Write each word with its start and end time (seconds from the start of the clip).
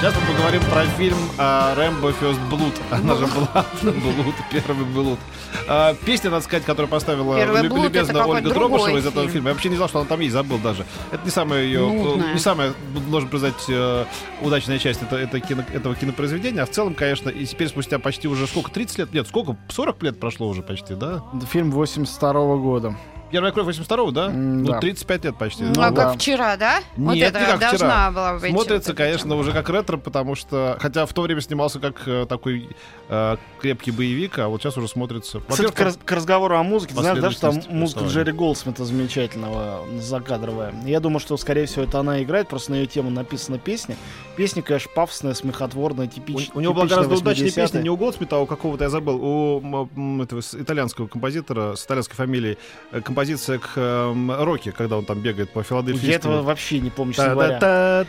Сейчас 0.00 0.14
мы 0.14 0.32
поговорим 0.32 0.62
про 0.70 0.84
фильм 0.96 1.16
а, 1.38 1.74
«Рэмбо 1.74 2.10
First 2.10 2.38
Blood». 2.48 2.72
Она 2.92 3.16
же 3.16 3.26
была 3.26 3.66
Блуд, 3.82 4.34
первый 4.52 4.84
Блуд. 4.86 5.18
А, 5.66 5.94
Песня, 6.06 6.30
надо 6.30 6.44
сказать, 6.44 6.64
которую 6.64 6.88
поставила 6.88 7.36
люб- 7.62 7.82
любезно 7.82 8.24
Ольга 8.24 8.48
Дробышева 8.50 8.96
из 8.98 9.06
этого 9.06 9.22
фильм. 9.24 9.32
фильма. 9.32 9.48
Я 9.48 9.54
вообще 9.54 9.68
не 9.70 9.74
знал, 9.76 9.88
что 9.88 9.98
она 9.98 10.08
там 10.08 10.20
есть, 10.20 10.32
забыл 10.34 10.58
даже. 10.58 10.84
Это 11.10 11.24
не 11.24 11.30
самая 11.32 11.64
ее, 11.64 11.80
Нудная. 11.80 12.32
не 12.34 12.38
самая, 12.38 12.74
должен 13.10 13.28
признать, 13.28 13.54
э, 13.68 14.04
удачная 14.40 14.78
часть 14.78 15.02
это, 15.02 15.16
это 15.16 15.40
кино- 15.40 15.64
этого 15.72 15.96
кинопроизведения. 15.96 16.62
А 16.62 16.66
в 16.66 16.70
целом, 16.70 16.94
конечно, 16.94 17.28
и 17.28 17.44
теперь 17.44 17.66
спустя 17.66 17.98
почти 17.98 18.28
уже 18.28 18.46
сколько, 18.46 18.70
30 18.70 18.98
лет? 18.98 19.12
Нет, 19.12 19.26
сколько? 19.26 19.56
40 19.68 20.00
лет 20.04 20.20
прошло 20.20 20.46
уже 20.48 20.62
почти, 20.62 20.94
да? 20.94 21.24
Фильм 21.50 21.72
82 21.72 22.56
года. 22.58 22.94
Первая 23.30 23.52
кровь 23.52 23.66
82 23.66 24.10
да? 24.12 24.26
М, 24.26 24.62
Ну, 24.64 24.72
да. 24.72 24.80
35 24.80 25.24
лет 25.24 25.36
почти. 25.36 25.62
Ну, 25.64 25.72
Ну 25.76 25.82
а 25.82 25.90
да. 25.90 26.04
как 26.06 26.14
вчера, 26.16 26.56
да? 26.56 26.80
вот 26.96 27.14
Нет, 27.14 27.28
это 27.30 27.40
не 27.40 27.46
как 27.46 27.60
должна 27.60 27.76
вчера. 27.78 28.10
была 28.10 28.34
быть. 28.38 28.50
Смотрится, 28.52 28.90
вот 28.90 28.96
конечно, 28.96 29.28
тема. 29.30 29.36
уже 29.40 29.52
как 29.52 29.68
ретро, 29.70 29.96
потому 29.98 30.34
что... 30.34 30.76
Хотя 30.80 31.06
в 31.06 31.12
то 31.12 31.22
время 31.22 31.40
снимался 31.40 31.78
как 31.80 32.06
э, 32.06 32.26
такой 32.28 32.68
э, 33.08 33.36
крепкий 33.60 33.90
боевик, 33.90 34.38
а 34.38 34.48
вот 34.48 34.62
сейчас 34.62 34.76
уже 34.78 34.88
смотрится... 34.88 35.40
Кстати, 35.48 35.70
к, 35.72 35.80
раз- 35.80 35.98
к 36.02 36.10
разговору 36.12 36.56
о 36.56 36.62
музыке, 36.62 36.94
ты 36.94 37.00
знаешь, 37.00 37.18
да, 37.18 37.30
что 37.30 37.40
там 37.52 37.60
музыка. 37.68 38.04
Джерри 38.04 38.32
Голдсмита 38.32 38.84
замечательного, 38.84 39.84
закадровая. 40.00 40.74
Я 40.86 41.00
думаю, 41.00 41.20
что, 41.20 41.36
скорее 41.36 41.66
всего, 41.66 41.84
это 41.84 42.00
она 42.00 42.22
играет, 42.22 42.48
просто 42.48 42.72
на 42.72 42.76
ее 42.76 42.86
тему 42.86 43.10
написана 43.10 43.58
песня. 43.58 43.96
Песня, 44.36 44.62
конечно, 44.62 44.90
пафосная, 44.94 45.34
смехотворная, 45.34 46.06
У, 46.06 46.08
типич, 46.08 46.50
у 46.54 46.60
него 46.60 46.72
была 46.72 46.84
типичная 46.86 47.04
гораздо 47.04 47.22
удачнее 47.24 47.48
80-е. 47.50 47.62
песня, 47.64 47.80
не 47.82 47.90
у 47.90 47.96
Голдсмита, 47.96 48.36
а 48.36 48.38
у 48.40 48.46
какого-то, 48.46 48.84
я 48.84 48.90
забыл, 48.90 49.16
у 49.22 50.22
этого 50.22 50.40
итальянского 50.54 51.06
композитора 51.08 51.74
с 51.76 51.84
итальянской 51.84 52.16
фамилией, 52.16 52.58
э, 52.92 53.00
композиция 53.18 53.58
к 53.58 53.72
эм, 53.76 54.30
Рокки, 54.30 54.70
когда 54.70 54.96
он 54.96 55.04
там 55.04 55.18
бегает 55.18 55.50
по 55.50 55.62
Филадельфии. 55.64 56.06
Я 56.06 56.14
этого 56.16 56.42
вообще 56.42 56.78
не 56.78 56.90
помню, 56.90 57.14
честно 57.14 57.32
говоря. 57.32 58.04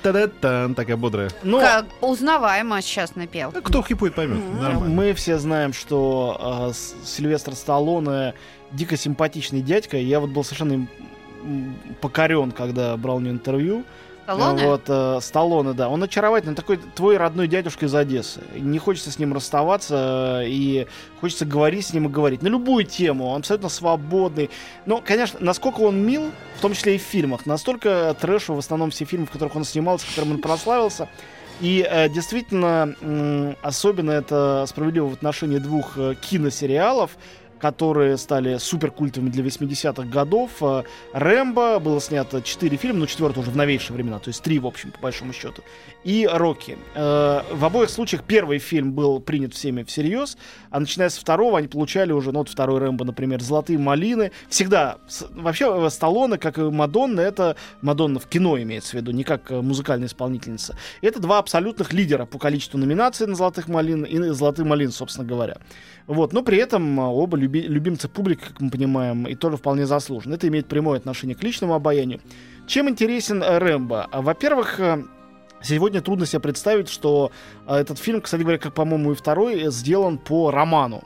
Такая 0.76 0.98
бодрая. 0.98 1.30
Но 1.44 1.60
Как 1.60 1.86
узнаваемо 2.02 2.80
сейчас 2.82 3.16
напел. 3.16 3.52
Ну, 3.54 3.62
Кто 3.62 3.82
хипует, 3.82 4.14
поймет. 4.14 4.38
Нормально. 4.62 4.96
мы 4.96 5.14
все 5.14 5.40
знаем, 5.40 5.74
что 5.74 6.68
э, 6.70 6.74
С- 6.74 6.94
Сильвестр 7.06 7.56
Сталлоне 7.56 8.36
дико 8.72 8.98
симпатичный 8.98 9.62
дядька. 9.62 9.98
Я 9.98 10.20
вот 10.20 10.30
был 10.30 10.44
совершенно 10.44 10.88
покорен, 12.02 12.52
когда 12.52 12.96
брал 12.98 13.18
у 13.18 13.20
него 13.20 13.34
интервью. 13.34 13.84
Сталлоне? 14.36 14.66
Вот, 14.66 14.82
э, 14.88 15.20
Сталлоне, 15.22 15.74
да. 15.74 15.90
Он 15.90 16.04
очаровательный, 16.04 16.56
такой 16.56 16.78
твой 16.78 17.18
родной 17.18 17.48
дядюшка 17.48 17.86
из 17.86 17.96
Одессы. 17.96 18.42
Не 18.56 18.78
хочется 18.80 19.12
с 19.12 19.20
ним 19.20 19.34
расставаться, 19.34 20.42
э, 20.44 20.48
и 20.50 20.88
хочется 21.20 21.46
говорить 21.46 21.88
с 21.88 21.94
ним 21.94 22.08
и 22.08 22.10
говорить. 22.10 22.42
На 22.42 22.48
любую 22.48 22.86
тему, 22.86 23.28
он 23.28 23.40
абсолютно 23.40 23.70
свободный. 23.70 24.50
Но, 24.86 25.02
конечно, 25.06 25.40
насколько 25.42 25.82
он 25.82 26.06
мил, 26.06 26.32
в 26.58 26.62
том 26.62 26.74
числе 26.74 26.96
и 26.96 27.00
в 27.00 27.02
фильмах, 27.02 27.46
настолько 27.46 28.16
трэшу 28.20 28.54
в 28.54 28.60
основном 28.60 28.92
все 28.92 29.06
фильмы, 29.06 29.26
в 29.26 29.32
которых 29.32 29.56
он 29.56 29.64
снимался, 29.64 30.06
в 30.06 30.10
которых 30.10 30.32
он 30.32 30.42
прославился. 30.42 31.10
И 31.62 31.86
э, 31.90 32.08
действительно, 32.10 32.96
м, 33.02 33.58
особенно 33.62 34.12
это 34.12 34.66
справедливо 34.68 35.08
в 35.08 35.14
отношении 35.14 35.58
двух 35.58 35.98
э, 35.98 36.16
киносериалов, 36.22 37.18
которые 37.60 38.18
стали 38.18 38.58
суперкультовыми 38.58 39.30
для 39.30 39.44
80-х 39.44 40.04
годов. 40.04 40.52
Э, 40.62 40.84
Рэмбо 41.14 41.80
было 41.80 42.02
снято 42.02 42.42
4 42.42 42.78
фильма, 42.78 43.00
ну, 43.00 43.06
четвертый 43.06 43.40
уже 43.40 43.52
в 43.52 43.58
новейшие 43.58 43.96
времена, 43.96 44.20
то 44.20 44.30
есть 44.30 44.42
3, 44.42 44.60
в 44.60 44.68
общем, 44.68 44.92
по 44.92 45.00
большому 45.00 45.34
счету. 45.34 45.62
И 46.04 46.28
Рокки. 46.32 46.78
Э, 46.96 47.42
В 47.52 47.66
обоих 47.66 47.90
случаях 47.90 48.24
первый 48.24 48.60
фильм 48.60 48.94
был 48.94 49.20
принят 49.20 49.54
всеми 49.54 49.84
всерьез, 49.84 50.38
а 50.70 50.80
начиная 50.80 51.10
с 51.10 51.18
второго 51.18 51.58
они 51.58 51.68
получали 51.68 52.12
уже, 52.12 52.32
ну, 52.32 52.40
вот 52.40 52.50
второй 52.50 52.80
Рэмбо, 52.80 53.06
например, 53.06 53.42
«Золотые 53.42 53.78
малины». 53.78 54.32
Всегда, 54.50 54.98
вообще, 55.32 55.86
э, 55.86 55.90
Сталлоне, 55.90 56.38
как 56.38 56.58
и 56.58 56.62
Мадонна, 56.62 57.22
это 57.22 57.56
Мадонна 57.82 58.20
в 58.20 58.28
кино 58.28 58.60
имеется 58.62 58.92
в 58.92 58.94
виду, 58.96 59.12
не 59.12 59.24
как 59.24 59.50
музыкальная 59.52 60.08
исполнительница. 60.08 60.78
Это 61.02 61.20
два 61.20 61.40
абсолютных 61.40 61.94
лидера 61.94 62.26
по 62.26 62.40
количеству 62.40 62.78
номинаций 62.78 63.28
на 63.28 63.36
«Золотых 63.36 63.68
малин» 63.68 64.04
и 64.04 64.30
«Золотые 64.30 64.66
малины», 64.66 64.92
собственно 64.92 65.28
говоря. 65.28 65.58
Вот, 66.08 66.34
но 66.34 66.42
при 66.42 66.58
этом 66.58 66.98
оба 66.98 67.38
люби- 67.50 67.68
любимцы 67.68 68.08
публики, 68.08 68.42
как 68.48 68.62
мы 68.62 68.70
понимаем, 68.70 69.26
и 69.28 69.36
тоже 69.36 69.58
вполне 69.58 69.86
заслуженно. 69.86 70.36
Это 70.36 70.48
имеет 70.48 70.68
прямое 70.68 71.00
отношение 71.00 71.36
к 71.36 71.44
личному 71.44 71.74
обаянию. 71.74 72.22
Чем 72.68 72.90
интересен 72.90 73.42
э, 73.44 73.58
Рэмбо? 73.58 74.08
А, 74.12 74.22
Во-первых, 74.22 74.80
э, 74.80 75.04
сегодня 75.62 76.02
трудно 76.02 76.26
себе 76.26 76.40
представить, 76.40 76.90
что 76.90 77.32
э, 77.68 77.76
этот 77.76 77.98
фильм, 77.98 78.22
кстати 78.22 78.42
говоря, 78.42 78.60
как, 78.60 78.74
по-моему, 78.74 79.12
и 79.12 79.16
второй, 79.16 79.72
сделан 79.72 80.18
по 80.18 80.52
роману. 80.52 81.04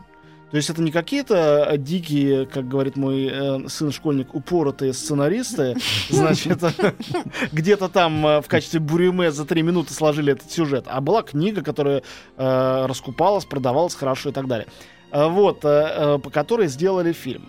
То 0.52 0.58
есть 0.58 0.70
это 0.70 0.84
не 0.84 0.92
какие-то 0.92 1.74
дикие, 1.80 2.46
как 2.46 2.68
говорит 2.68 2.96
мой 2.96 3.26
э, 3.26 3.68
сын-школьник, 3.68 4.36
упоротые 4.36 4.94
сценаристы, 4.94 5.76
значит, 6.10 6.60
где-то 7.52 7.90
там 7.90 8.22
в 8.22 8.46
качестве 8.48 8.80
бурюме 8.80 9.32
за 9.32 9.46
три 9.46 9.64
минуты 9.64 9.96
сложили 9.96 10.34
этот 10.34 10.52
сюжет, 10.52 10.86
а 10.88 11.02
была 11.02 11.24
книга, 11.24 11.64
которая 11.64 12.04
раскупалась, 12.38 13.46
продавалась 13.46 13.96
хорошо 13.96 14.30
и 14.30 14.32
так 14.32 14.48
далее. 14.48 14.68
Э, 15.14 15.28
Вот, 15.28 15.64
э, 15.64 15.68
э, 15.70 16.18
по 16.18 16.30
которой 16.32 16.68
сделали 16.68 17.14
фильм. 17.14 17.48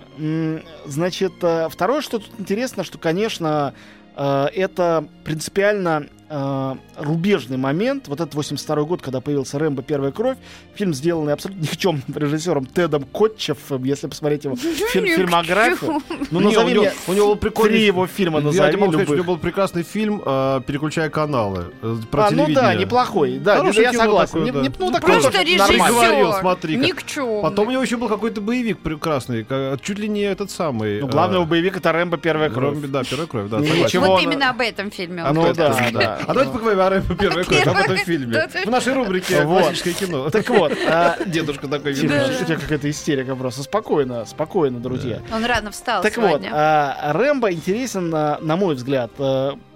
Значит, 0.84 1.32
второе, 1.70 2.02
что 2.02 2.18
тут 2.18 2.30
интересно, 2.38 2.84
что, 2.84 2.98
конечно, 2.98 3.74
это 4.16 5.08
принципиально 5.24 6.06
э, 6.28 6.74
рубежный 6.98 7.56
момент. 7.56 8.08
Вот 8.08 8.20
этот 8.20 8.34
82 8.34 8.82
год, 8.84 9.02
когда 9.02 9.20
появился 9.20 9.58
«Рэмбо. 9.58 9.82
Первая 9.82 10.12
кровь», 10.12 10.36
фильм, 10.74 10.94
сделанный 10.94 11.32
абсолютно 11.32 11.62
никчемным 11.62 12.02
режиссером 12.14 12.66
Тедом 12.66 13.04
Котчефом, 13.04 13.84
если 13.84 14.06
посмотреть 14.06 14.44
его 14.44 14.56
фильм- 14.92 15.06
фильмографию. 15.16 16.00
Ну, 16.30 16.40
Не, 16.40 16.46
назови 16.46 16.72
у 16.78 16.82
него, 16.82 16.92
у 17.08 17.12
него 17.12 17.26
был 17.28 17.36
прикольный 17.36 17.76
три 17.78 17.86
его 17.86 18.06
фильма, 18.06 18.38
Я 18.40 18.44
назови 18.46 18.72
тебе 18.72 18.80
могу 18.80 18.92
сказать, 18.92 19.08
у 19.10 19.14
него 19.14 19.24
был 19.24 19.38
прекрасный 19.38 19.82
фильм 19.82 20.22
э, 20.24 20.60
«Переключая 20.66 21.10
каналы» 21.10 21.66
э, 21.82 21.96
про 22.10 22.26
А, 22.26 22.30
ну 22.30 22.46
да, 22.52 22.74
неплохой. 22.74 23.38
Да, 23.38 23.56
Хорошее 23.58 23.84
я 23.84 23.90
кино 23.92 24.02
согласен. 24.04 24.32
такое, 24.32 24.44
Не- 24.44 24.50
да. 24.52 24.60
не- 24.62 24.68
ну, 24.68 24.74
Ну, 24.86 24.92
такой 24.92 25.12
Просто 25.14 25.32
нормальный. 25.32 25.88
говорил, 25.88 26.18
режиссер. 26.26 26.40
смотри-ка. 26.40 26.82
Никчемный. 26.84 27.42
Потом 27.42 27.68
у 27.68 27.70
него 27.70 27.82
еще 27.82 27.96
был 27.96 28.08
какой-то 28.08 28.40
боевик 28.40 28.78
прекрасный, 28.78 29.44
ка- 29.44 29.78
чуть 29.82 29.98
ли 29.98 30.08
не 30.08 30.22
этот 30.22 30.50
самый. 30.50 31.00
Ну, 31.00 31.08
главный 31.08 31.40
э, 31.40 31.44
боевик 31.44 31.76
это 31.76 31.92
Рэмбо 31.92 32.16
первая 32.16 32.50
кровь. 32.50 32.74
Ромби- 32.74 32.86
Да, 32.86 33.02
первая 33.04 33.26
кровь, 33.26 33.48
да. 33.50 33.58
Ну, 33.58 33.64
ничего. 33.64 34.06
Вот 34.06 34.22
именно 34.22 34.50
об 34.50 34.60
этом 34.60 34.90
фильме. 34.90 35.22
А 35.22 35.30
он 35.30 35.34
Ну 35.36 35.52
да, 35.54 35.88
да. 35.92 36.18
А 36.26 36.34
давайте 36.34 36.52
поговорим 36.52 36.80
о 36.80 36.90
Рэмбо 36.90 37.14
первая 37.14 37.44
кровь, 37.44 37.66
об 37.66 37.76
этом 37.76 37.96
фильме. 37.98 38.48
В 38.64 38.70
нашей 38.70 38.92
рубрике. 38.94 39.42
«Классическое 39.42 39.94
кино». 39.94 40.30
Так 40.34 40.48
вот, 40.48 40.72
а, 40.88 41.16
Дедушка 41.24 41.68
такой. 41.68 41.92
видно. 41.92 42.24
у 42.40 42.44
тебя 42.44 42.56
какая-то 42.56 42.90
истерика 42.90 43.36
просто. 43.36 43.62
Спокойно, 43.62 44.24
спокойно, 44.24 44.80
друзья. 44.80 45.20
Он 45.32 45.44
рано 45.44 45.70
встал 45.70 46.02
Так 46.02 46.16
вот, 46.16 46.42
а, 46.50 47.12
Рэмбо 47.12 47.52
интересен, 47.52 48.12
а, 48.14 48.38
на 48.40 48.56
мой 48.56 48.74
взгляд, 48.74 49.10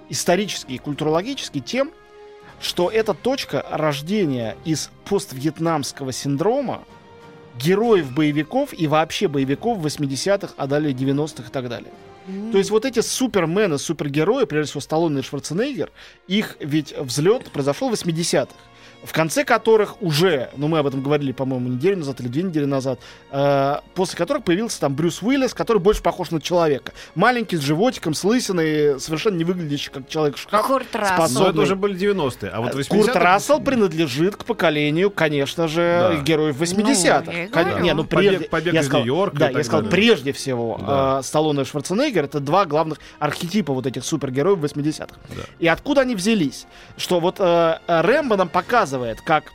исторически 0.08 0.72
и 0.72 0.78
культурологически 0.78 1.60
тем, 1.60 1.92
что 2.60 2.90
это 2.90 3.14
точка 3.14 3.64
рождения 3.70 4.56
из 4.64 4.90
поствьетнамского 5.04 6.12
синдрома 6.12 6.82
героев 7.58 8.12
боевиков 8.12 8.70
и 8.72 8.86
вообще 8.86 9.28
боевиков 9.28 9.78
80-х, 9.78 10.54
а 10.56 10.66
далее 10.66 10.92
90-х 10.92 11.48
и 11.48 11.52
так 11.52 11.68
далее. 11.68 11.90
То 12.52 12.58
есть 12.58 12.70
вот 12.70 12.84
эти 12.84 13.00
супермены, 13.00 13.78
супергерои, 13.78 14.44
прежде 14.44 14.70
всего 14.70 14.80
Сталлоне 14.80 15.20
и 15.20 15.22
Шварценеггер, 15.22 15.90
их 16.26 16.56
ведь 16.60 16.96
взлет 16.96 17.50
произошел 17.50 17.88
в 17.88 17.94
80-х. 17.94 18.52
В 19.04 19.12
конце 19.12 19.44
которых 19.44 20.02
уже, 20.02 20.50
ну 20.56 20.66
мы 20.66 20.80
об 20.80 20.86
этом 20.86 21.02
говорили, 21.02 21.30
по-моему, 21.32 21.68
неделю 21.68 21.98
назад 21.98 22.20
или 22.20 22.26
две 22.28 22.42
недели 22.42 22.64
назад, 22.64 22.98
э, 23.30 23.76
после 23.94 24.18
которых 24.18 24.42
появился 24.42 24.80
там 24.80 24.94
Брюс 24.96 25.22
Уиллис, 25.22 25.54
который 25.54 25.78
больше 25.78 26.02
похож 26.02 26.30
на 26.32 26.40
человека. 26.40 26.92
Маленький, 27.14 27.56
с 27.56 27.60
животиком, 27.60 28.12
с 28.12 28.24
лысиной, 28.24 28.98
совершенно 29.00 29.36
не 29.36 29.44
выглядящий 29.44 29.92
как 29.92 30.08
человек-шкаф. 30.08 30.66
Курт 30.66 30.94
Рассел. 30.96 31.14
способный. 31.16 31.44
Но 31.44 31.50
это 31.50 31.60
уже 31.60 31.76
были 31.76 31.96
90-е. 31.96 32.50
А 32.50 32.60
вот 32.60 32.74
80-е... 32.74 32.84
Курт 33.02 33.16
Рассел 33.16 33.60
принадлежит 33.60 34.34
к 34.36 34.44
поколению, 34.44 35.10
конечно 35.10 35.68
же, 35.68 36.14
Да. 36.16 36.22
героев 36.22 36.60
80-х. 36.60 37.32
Ну, 37.32 37.48
Кон-. 37.50 37.82
Не, 37.82 37.94
ну 37.94 38.02
Побег- 38.02 38.08
прежде, 38.30 38.48
побег 38.48 38.74
я 38.74 38.80
из 38.80 38.86
сказал, 38.86 39.02
Нью-Йорка 39.02 39.36
Да, 39.38 39.50
я 39.50 39.62
сказал, 39.64 39.82
далее. 39.82 39.90
прежде 39.92 40.32
всего, 40.32 40.76
Да. 40.84 41.18
э, 41.20 41.22
Сталлоне 41.22 41.62
и 41.62 41.64
Шварценеггер 41.64 42.24
это 42.24 42.40
два 42.40 42.66
главных 42.66 42.98
архетипа 43.20 43.72
вот 43.72 43.86
этих 43.86 44.04
супергероев 44.04 44.58
80-х. 44.58 45.14
Да. 45.36 45.42
И 45.60 45.68
откуда 45.68 46.00
они 46.00 46.16
взялись? 46.16 46.66
Что 46.96 47.20
вот 47.20 47.36
э, 47.38 47.78
э, 47.86 48.00
Рэмбо 48.00 48.36
нам 48.36 48.48
показывает, 48.48 48.87
как 49.20 49.52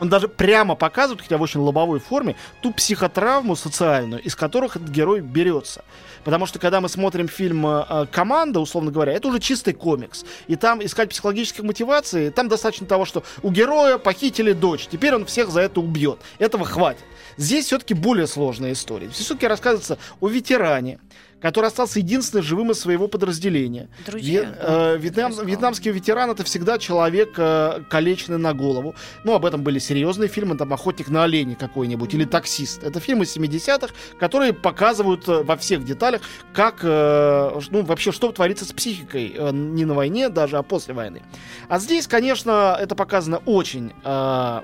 он 0.00 0.08
даже 0.08 0.28
прямо 0.28 0.74
показывает, 0.74 1.22
хотя 1.22 1.38
в 1.38 1.42
очень 1.42 1.60
лобовой 1.60 2.00
форме, 2.00 2.36
ту 2.60 2.72
психотравму 2.72 3.56
социальную, 3.56 4.22
из 4.22 4.34
которых 4.34 4.76
этот 4.76 4.88
герой 4.88 5.20
берется. 5.20 5.84
Потому 6.24 6.46
что 6.46 6.58
когда 6.58 6.80
мы 6.80 6.88
смотрим 6.88 7.28
фильм 7.28 7.66
э, 7.66 7.84
э, 7.88 8.06
«Команда», 8.10 8.60
условно 8.60 8.90
говоря, 8.90 9.12
это 9.12 9.28
уже 9.28 9.38
чистый 9.38 9.72
комикс. 9.72 10.24
И 10.48 10.56
там 10.56 10.84
искать 10.84 11.10
психологических 11.10 11.62
мотиваций, 11.62 12.30
там 12.30 12.48
достаточно 12.48 12.86
того, 12.86 13.04
что 13.04 13.22
у 13.42 13.50
героя 13.50 13.96
похитили 13.96 14.52
дочь, 14.52 14.88
теперь 14.90 15.14
он 15.14 15.24
всех 15.24 15.50
за 15.50 15.60
это 15.60 15.80
убьет. 15.80 16.18
Этого 16.38 16.64
хватит. 16.64 17.04
Здесь 17.36 17.66
все-таки 17.66 17.94
более 17.94 18.26
сложная 18.26 18.72
история. 18.72 19.08
Все-таки 19.10 19.46
рассказывается 19.46 19.98
о 20.20 20.28
ветеране, 20.28 20.98
который 21.40 21.66
остался 21.66 21.98
единственным 21.98 22.42
живым 22.42 22.70
из 22.70 22.80
своего 22.80 23.08
подразделения. 23.08 23.88
Друзья, 24.06 24.42
Ве- 24.42 24.46
да, 24.56 24.94
э, 24.94 24.96
вьетнам- 24.98 25.44
вьетнамский 25.46 25.90
ветеран 25.90 26.30
это 26.30 26.44
всегда 26.44 26.78
человек 26.78 27.34
э, 27.36 27.82
калеченный 27.90 28.38
на 28.38 28.54
голову. 28.54 28.94
Ну, 29.24 29.34
об 29.34 29.44
этом 29.44 29.62
были 29.62 29.78
серьезные 29.78 30.28
фильмы, 30.28 30.56
там 30.56 30.72
«Охотник 30.72 31.08
на 31.08 31.24
оленя» 31.24 31.54
какой-нибудь, 31.54 32.14
или 32.14 32.24
«Таксист». 32.24 32.82
Это 32.82 33.00
фильмы 33.00 33.24
70-х, 33.26 33.92
которые 34.18 34.54
показывают 34.54 35.28
э, 35.28 35.42
во 35.42 35.56
всех 35.58 35.84
деталях, 35.84 36.22
как, 36.54 36.78
э, 36.82 37.60
ну, 37.70 37.82
вообще, 37.82 38.12
что 38.12 38.32
творится 38.32 38.64
с 38.64 38.72
психикой 38.72 39.34
э, 39.36 39.50
не 39.52 39.84
на 39.84 39.92
войне 39.92 40.30
даже, 40.30 40.56
а 40.56 40.62
после 40.62 40.94
войны. 40.94 41.22
А 41.68 41.78
здесь, 41.78 42.06
конечно, 42.06 42.76
это 42.80 42.94
показано 42.94 43.38
очень 43.44 43.92
э, 44.04 44.60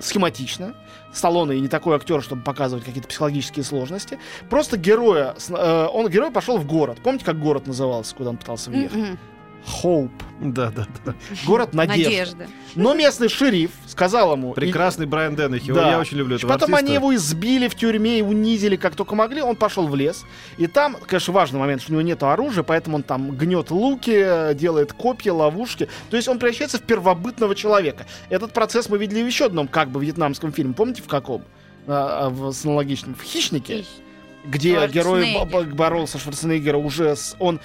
схематично. 0.00 0.74
Сталлоне 1.12 1.56
и 1.56 1.60
не 1.60 1.68
такой 1.68 1.96
актер, 1.96 2.22
чтобы 2.22 2.42
показывать 2.42 2.84
какие-то 2.84 3.08
психологические 3.08 3.64
сложности. 3.64 4.18
Просто 4.50 4.76
героя, 4.76 5.34
э, 5.48 5.88
он 5.92 6.08
герой 6.08 6.30
пошел 6.30 6.58
в 6.58 6.66
город. 6.66 6.98
Помните, 7.02 7.24
как 7.24 7.38
город 7.38 7.66
назывался, 7.66 8.14
куда 8.14 8.30
он 8.30 8.36
пытался 8.36 8.70
въехать? 8.70 8.98
М-м. 8.98 9.18
Hope. 9.66 10.10
Да, 10.40 10.70
да, 10.70 10.86
да. 11.04 11.14
Город 11.46 11.74
надежды. 11.74 12.04
Надежда. 12.04 12.46
Но 12.74 12.94
местный 12.94 13.28
шериф 13.28 13.70
сказал 13.86 14.32
ему... 14.34 14.52
Прекрасный 14.52 15.06
Брайан 15.06 15.34
Деннехи. 15.34 15.72
Да. 15.72 15.90
Я 15.90 15.98
очень 15.98 16.18
люблю 16.18 16.36
этого 16.36 16.50
Потом 16.50 16.74
артиста. 16.74 16.86
они 16.86 16.94
его 16.94 17.14
избили 17.14 17.68
в 17.68 17.74
тюрьме 17.74 18.18
и 18.18 18.22
унизили 18.22 18.76
как 18.76 18.94
только 18.94 19.14
могли. 19.14 19.40
Он 19.40 19.56
пошел 19.56 19.86
в 19.86 19.94
лес. 19.94 20.24
И 20.58 20.66
там, 20.66 20.96
конечно, 21.06 21.32
важный 21.32 21.58
момент, 21.58 21.82
что 21.82 21.92
у 21.92 21.94
него 21.94 22.02
нет 22.02 22.22
оружия, 22.22 22.62
поэтому 22.62 22.96
он 22.96 23.02
там 23.02 23.30
гнет 23.32 23.70
луки, 23.70 24.54
делает 24.54 24.92
копья, 24.92 25.32
ловушки. 25.32 25.88
То 26.10 26.16
есть 26.16 26.28
он 26.28 26.38
превращается 26.38 26.78
в 26.78 26.82
первобытного 26.82 27.54
человека. 27.54 28.06
Этот 28.28 28.52
процесс 28.52 28.88
мы 28.88 28.98
видели 28.98 29.22
в 29.22 29.26
еще 29.26 29.46
одном 29.46 29.68
как 29.68 29.90
бы 29.90 30.04
вьетнамском 30.04 30.52
фильме. 30.52 30.74
Помните, 30.74 31.02
в 31.02 31.08
каком? 31.08 31.42
А, 31.86 32.26
а, 32.26 32.30
в 32.30 32.52
с 32.52 32.64
аналогичном. 32.64 33.14
В 33.14 33.22
«Хищнике», 33.22 33.84
где 34.44 34.86
герой 34.88 35.34
боролся 35.72 36.18
Шварценеггера 36.18 36.76
уже 36.76 37.16
с... 37.16 37.36
Он 37.38 37.60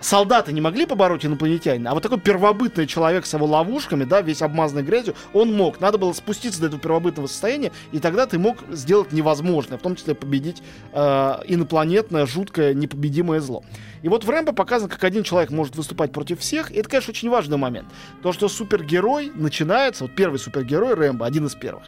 Солдаты 0.00 0.52
не 0.52 0.60
могли 0.60 0.86
побороть 0.86 1.26
инопланетянина, 1.26 1.90
а 1.90 1.94
вот 1.94 2.02
такой 2.02 2.20
первобытный 2.20 2.86
человек 2.86 3.26
с 3.26 3.34
его 3.34 3.46
ловушками, 3.46 4.04
да, 4.04 4.20
весь 4.20 4.42
обмазанный 4.42 4.82
грязью, 4.82 5.14
он 5.32 5.52
мог. 5.52 5.80
Надо 5.80 5.98
было 5.98 6.12
спуститься 6.12 6.60
до 6.60 6.66
этого 6.66 6.80
первобытного 6.80 7.26
состояния, 7.26 7.72
и 7.90 7.98
тогда 7.98 8.26
ты 8.26 8.38
мог 8.38 8.58
сделать 8.70 9.12
невозможное, 9.12 9.78
в 9.78 9.82
том 9.82 9.96
числе 9.96 10.14
победить 10.14 10.62
э, 10.92 10.98
инопланетное, 11.46 12.26
жуткое, 12.26 12.74
непобедимое 12.74 13.40
зло. 13.40 13.64
И 14.02 14.08
вот 14.08 14.24
в 14.24 14.30
Рэмбо 14.30 14.52
показано, 14.52 14.88
как 14.88 15.02
один 15.02 15.24
человек 15.24 15.50
может 15.50 15.74
выступать 15.74 16.12
против 16.12 16.40
всех, 16.40 16.70
и 16.70 16.76
это, 16.76 16.88
конечно, 16.88 17.10
очень 17.10 17.30
важный 17.30 17.56
момент. 17.56 17.88
То, 18.22 18.32
что 18.32 18.48
супергерой 18.48 19.32
начинается, 19.34 20.04
вот 20.04 20.14
первый 20.14 20.38
супергерой 20.38 20.94
Рэмбо, 20.94 21.26
один 21.26 21.46
из 21.46 21.54
первых, 21.54 21.84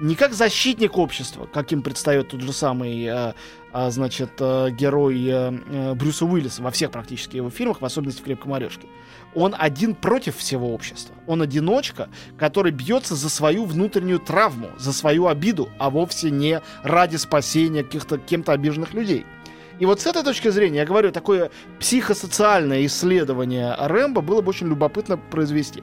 не 0.00 0.14
как 0.14 0.32
защитник 0.32 0.96
общества, 0.96 1.48
каким 1.52 1.82
предстает 1.82 2.28
тот 2.28 2.40
же 2.40 2.52
самый, 2.52 3.04
э, 3.04 3.32
а, 3.72 3.90
значит, 3.90 4.30
э, 4.38 4.70
герой 4.70 5.24
э, 5.26 5.52
э, 5.70 5.94
Брюса 5.94 6.24
Уиллиса 6.24 6.62
во 6.62 6.70
всех 6.70 6.90
практически 6.90 7.36
его 7.36 7.50
фильмах, 7.50 7.80
в 7.80 7.84
особенности 7.84 8.20
в 8.20 8.24
«Крепком 8.24 8.54
орешке». 8.54 8.86
Он 9.34 9.54
один 9.58 9.94
против 9.94 10.36
всего 10.36 10.72
общества. 10.72 11.14
Он 11.26 11.42
одиночка, 11.42 12.08
который 12.38 12.72
бьется 12.72 13.14
за 13.14 13.28
свою 13.28 13.64
внутреннюю 13.64 14.20
травму, 14.20 14.70
за 14.78 14.92
свою 14.92 15.26
обиду, 15.26 15.68
а 15.78 15.90
вовсе 15.90 16.30
не 16.30 16.62
ради 16.82 17.16
спасения 17.16 17.84
каких-то 17.84 18.18
кем-то 18.18 18.52
обиженных 18.52 18.94
людей. 18.94 19.26
И 19.78 19.86
вот 19.86 20.00
с 20.00 20.06
этой 20.06 20.24
точки 20.24 20.48
зрения, 20.48 20.78
я 20.78 20.86
говорю, 20.86 21.12
такое 21.12 21.50
психосоциальное 21.78 22.84
исследование 22.86 23.76
Рэмбо 23.78 24.22
было 24.22 24.40
бы 24.40 24.48
очень 24.48 24.68
любопытно 24.68 25.16
произвести. 25.16 25.82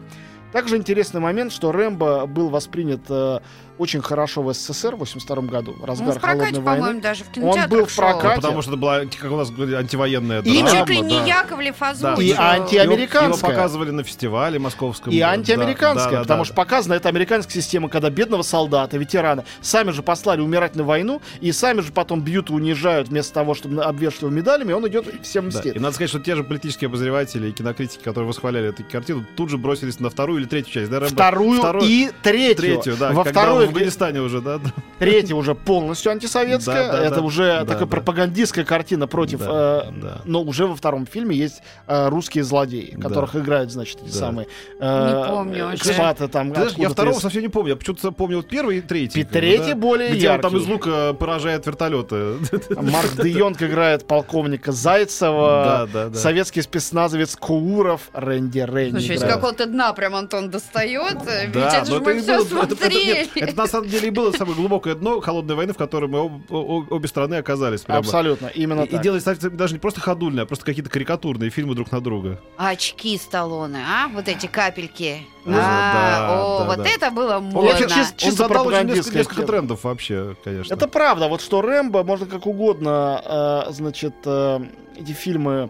Также 0.52 0.78
интересный 0.78 1.22
момент, 1.22 1.52
что 1.52 1.72
Рэмбо 1.72 2.26
был 2.28 2.50
воспринят 2.50 3.02
э, 3.10 3.40
очень 3.78 4.02
хорошо 4.02 4.42
в 4.42 4.54
СССР 4.54 4.96
в 4.96 5.00
82 5.00 5.42
году, 5.44 5.76
Он 5.80 5.86
разгар 5.86 6.18
в 6.18 6.22
прокате, 6.22 6.40
холодной 6.40 6.62
войны. 6.62 6.80
по-моему, 6.82 7.02
даже 7.02 7.24
в 7.24 7.28
Он 7.44 7.70
был 7.70 7.86
в 7.86 7.96
прокате. 7.96 8.36
Ну, 8.36 8.42
потому 8.42 8.62
что 8.62 8.72
это 8.72 8.80
была, 8.80 9.00
как 9.06 9.32
у 9.32 9.36
нас 9.38 9.50
говорили, 9.52 9.76
антивоенная 9.76 10.42
И 10.42 10.62
драма. 10.62 10.70
Чуть 10.72 10.90
ли 10.90 11.02
не 11.02 11.20
да. 11.20 11.26
Яковлев 11.26 11.76
Да. 11.80 11.90
озвучил. 11.90 12.22
И 12.22 12.32
антиамериканская. 12.32 13.28
Его, 13.28 13.38
его 13.38 13.48
показывали 13.48 13.92
на 13.92 14.04
фестивале 14.04 14.60
московском. 14.60 15.12
И 15.14 15.20
Да, 15.20 15.30
антиамериканская, 15.32 16.12
да, 16.12 16.18
да, 16.18 16.22
потому 16.24 16.42
да. 16.42 16.46
что 16.46 16.54
показана 16.56 16.94
эта 16.94 17.10
американская 17.10 17.62
система, 17.62 17.90
когда 17.90 18.10
бедного 18.10 18.42
солдата, 18.44 18.98
ветерана, 18.98 19.46
сами 19.62 19.92
же 19.92 20.04
послали 20.04 20.42
умирать 20.42 20.76
на 20.76 20.84
войну, 20.84 21.22
и 21.42 21.52
сами 21.52 21.82
же 21.82 21.92
потом 21.92 22.22
бьют 22.22 22.50
и 22.50 22.54
унижают 22.54 23.10
вместо 23.10 23.34
того, 23.34 23.54
чтобы 23.56 23.84
обвешивать 23.84 24.22
его 24.24 24.32
медалями, 24.32 24.74
он 24.74 24.88
идет 24.88 25.08
и 25.08 25.22
всем 25.22 25.50
Да. 25.50 25.58
мстит. 25.58 25.76
И 25.76 25.80
надо 25.80 25.96
сказать, 25.96 26.10
что 26.10 26.20
те 26.20 26.36
же 26.36 26.44
политические 26.44 26.88
обозреватели 26.88 27.50
и 27.50 27.52
кинокритики, 27.52 28.04
которые 28.04 28.28
восхваляли 28.28 28.70
эту 28.70 28.84
картину, 28.84 29.26
тут 29.36 29.50
же 29.50 29.58
бросились 29.58 30.00
на 30.00 30.10
вторую 30.10 30.40
или 30.42 30.48
третью 30.48 30.74
часть. 30.74 30.90
Да, 30.92 31.00
Рэмбо? 31.00 31.14
Вторую 31.14 31.60
Вторую- 31.60 31.86
и 31.88 32.12
третью. 32.24 32.56
Третью, 32.56 32.98
да. 32.98 33.12
Во 33.12 33.24
второй, 33.24 33.65
в 33.66 33.70
Афганистане 33.70 34.22
уже, 34.22 34.42
да. 34.42 34.60
Да. 35.00 35.06
третья 35.06 35.36
уже 35.36 35.56
полностью 35.56 36.12
антисоветская. 36.12 36.88
Да, 36.88 36.92
да, 36.94 37.04
это 37.06 37.16
да. 37.16 37.22
уже 37.22 37.44
Да, 37.60 37.66
такая 37.66 37.80
да. 37.80 37.86
пропагандистская 37.88 38.66
картина 38.66 39.08
против. 39.08 39.40
Да, 39.40 39.86
э, 39.88 39.92
да. 40.02 40.22
Но 40.26 40.42
уже 40.42 40.68
во 40.68 40.76
втором 40.76 41.06
фильме 41.06 41.36
есть 41.36 41.62
э, 41.88 42.10
русские 42.10 42.44
злодеи, 42.44 42.94
Да. 42.98 43.10
которых 43.10 43.36
играют, 43.36 43.72
значит, 43.72 44.00
эти 44.02 44.12
Да. 44.12 44.20
самые 44.20 44.48
э, 44.80 45.08
Не 45.22 45.28
помню 45.28 45.68
уже. 45.68 45.76
экспаты 45.78 46.28
там. 46.28 46.50
Ты 46.52 46.56
знаешь, 46.62 46.74
я 46.78 46.90
второго 46.90 47.16
из- 47.16 47.22
совсем 47.22 47.42
не 47.42 47.50
помню. 47.50 47.72
Я 47.72 47.76
почему-то 47.76 48.12
помнил 48.12 48.44
первый 48.44 48.78
и 48.78 48.82
третий. 48.82 49.22
И 49.22 49.24
третий 49.24 49.74
да. 49.74 49.76
более 49.76 50.10
Где 50.12 50.30
он 50.32 50.42
там 50.42 50.52
яркий. 50.54 50.66
из 50.66 50.70
лука 50.70 51.14
поражает 51.14 51.66
вертолеты. 51.66 52.36
Марк 52.76 53.22
Де 53.22 53.30
Йонг 53.30 53.62
играет 53.62 54.08
полковника 54.08 54.72
Зайцева. 54.72 55.64
Да, 55.66 55.86
да, 56.06 56.10
да. 56.10 56.18
Советский 56.18 56.62
спецназовец 56.62 57.36
Куров, 57.36 58.10
Рэнди 58.14 58.60
Рейн. 58.60 58.92
Слушай, 58.92 59.16
из 59.16 59.22
какого-то 59.22 59.66
дна 59.66 59.94
прям 59.94 60.16
Антон 60.16 60.50
достает. 60.50 61.18
Ведь 61.44 61.52
Да, 61.54 61.70
это 61.82 61.92
но 61.92 61.98
же 61.98 62.02
мы 62.04 62.20
все 62.22 62.40
смотрели. 62.46 63.28
Это 63.40 63.56
на 63.58 63.68
самом 63.68 63.88
деле 63.90 64.08
и 64.08 64.12
было 64.12 64.32
самое 64.32 64.56
глубокое 64.56 64.85
дно 64.94 65.20
холодной 65.22 65.56
войны, 65.56 65.74
в 65.74 65.78
которой 65.78 66.08
мы 66.08 66.20
об- 66.20 66.92
обе 66.92 67.08
страны 67.08 67.36
оказались. 67.36 67.82
прямо. 67.82 68.00
Абсолютно, 68.02 68.48
именно 68.48 68.82
И, 68.82 68.86
и 68.86 68.90
так. 68.92 69.02
делать 69.02 69.22
кстати, 69.24 69.48
даже 69.48 69.74
не 69.74 69.80
просто 69.80 70.02
ходульные, 70.02 70.44
а 70.44 70.46
просто 70.46 70.64
какие-то 70.66 70.92
карикатурные 70.92 71.50
фильмы 71.50 71.74
друг 71.74 71.92
на 71.92 72.02
друга. 72.02 72.40
Очки 72.58 73.18
Сталлоне, 73.18 73.80
а? 73.80 74.10
Вот 74.10 74.28
эти 74.28 74.46
капельки. 74.46 75.22
Ну, 75.46 75.56
А, 75.58 75.60
да, 75.60 76.44
О, 76.44 76.60
да, 76.60 76.66
вот 76.66 76.78
да. 76.78 76.90
это 76.90 77.10
было 77.12 77.38
Он 77.38 77.46
модно. 77.46 77.70
вообще 77.72 77.86
чис- 77.86 78.12
Он 78.12 78.18
Чисто 78.18 78.48
задал 78.48 78.68
очень 78.68 78.88
несколько, 78.88 79.18
несколько 79.18 79.44
трендов 79.44 79.84
вообще, 79.84 80.36
конечно. 80.44 80.74
Это 80.74 80.88
правда, 80.88 81.28
вот 81.28 81.42
что 81.42 81.62
Рэмбо, 81.62 82.04
можно 82.04 82.26
как 82.28 82.46
угодно, 82.46 83.22
э, 83.68 83.72
значит, 83.72 84.14
э, 84.26 84.60
эти 84.98 85.14
фильмы 85.14 85.70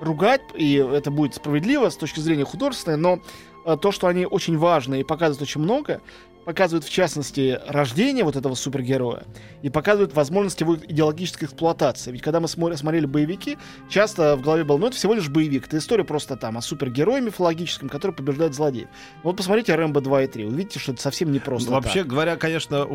ругать, 0.00 0.42
и 0.54 0.74
это 0.74 1.10
будет 1.10 1.34
справедливо 1.34 1.88
с 1.88 1.96
точки 1.96 2.20
зрения 2.20 2.44
художественной, 2.44 2.96
но 2.98 3.20
э, 3.64 3.76
то, 3.80 3.90
что 3.92 4.06
они 4.06 4.26
очень 4.26 4.58
важны 4.58 5.00
и 5.00 5.04
показывают 5.04 5.42
очень 5.42 5.60
много, 5.60 6.00
показывают 6.46 6.84
в 6.84 6.90
частности 6.90 7.58
рождение 7.66 8.22
вот 8.24 8.36
этого 8.36 8.54
супергероя 8.54 9.24
и 9.62 9.68
показывают 9.68 10.14
возможность 10.14 10.60
его 10.60 10.76
идеологической 10.76 11.46
эксплуатации. 11.46 12.12
Ведь 12.12 12.22
когда 12.22 12.38
мы 12.38 12.46
смотрели 12.46 13.04
боевики, 13.04 13.58
часто 13.90 14.36
в 14.36 14.42
голове 14.42 14.62
было, 14.62 14.78
ну 14.78 14.86
это 14.86 14.94
всего 14.96 15.12
лишь 15.14 15.28
боевик, 15.28 15.66
это 15.66 15.78
история 15.78 16.04
просто 16.04 16.36
там 16.36 16.56
о 16.56 16.62
супергерое 16.62 17.20
мифологическом, 17.20 17.88
который 17.88 18.12
побеждает 18.12 18.54
злодеев. 18.54 18.86
Но 19.24 19.30
вот 19.30 19.36
посмотрите 19.36 19.74
Рэмбо 19.74 20.00
2 20.00 20.22
и 20.22 20.26
3, 20.28 20.44
увидите, 20.46 20.78
что 20.78 20.92
это 20.92 21.02
совсем 21.02 21.32
не 21.32 21.40
просто 21.40 21.68
Ну, 21.68 21.74
Вообще 21.74 22.00
так. 22.04 22.06
говоря, 22.06 22.36
конечно, 22.36 22.86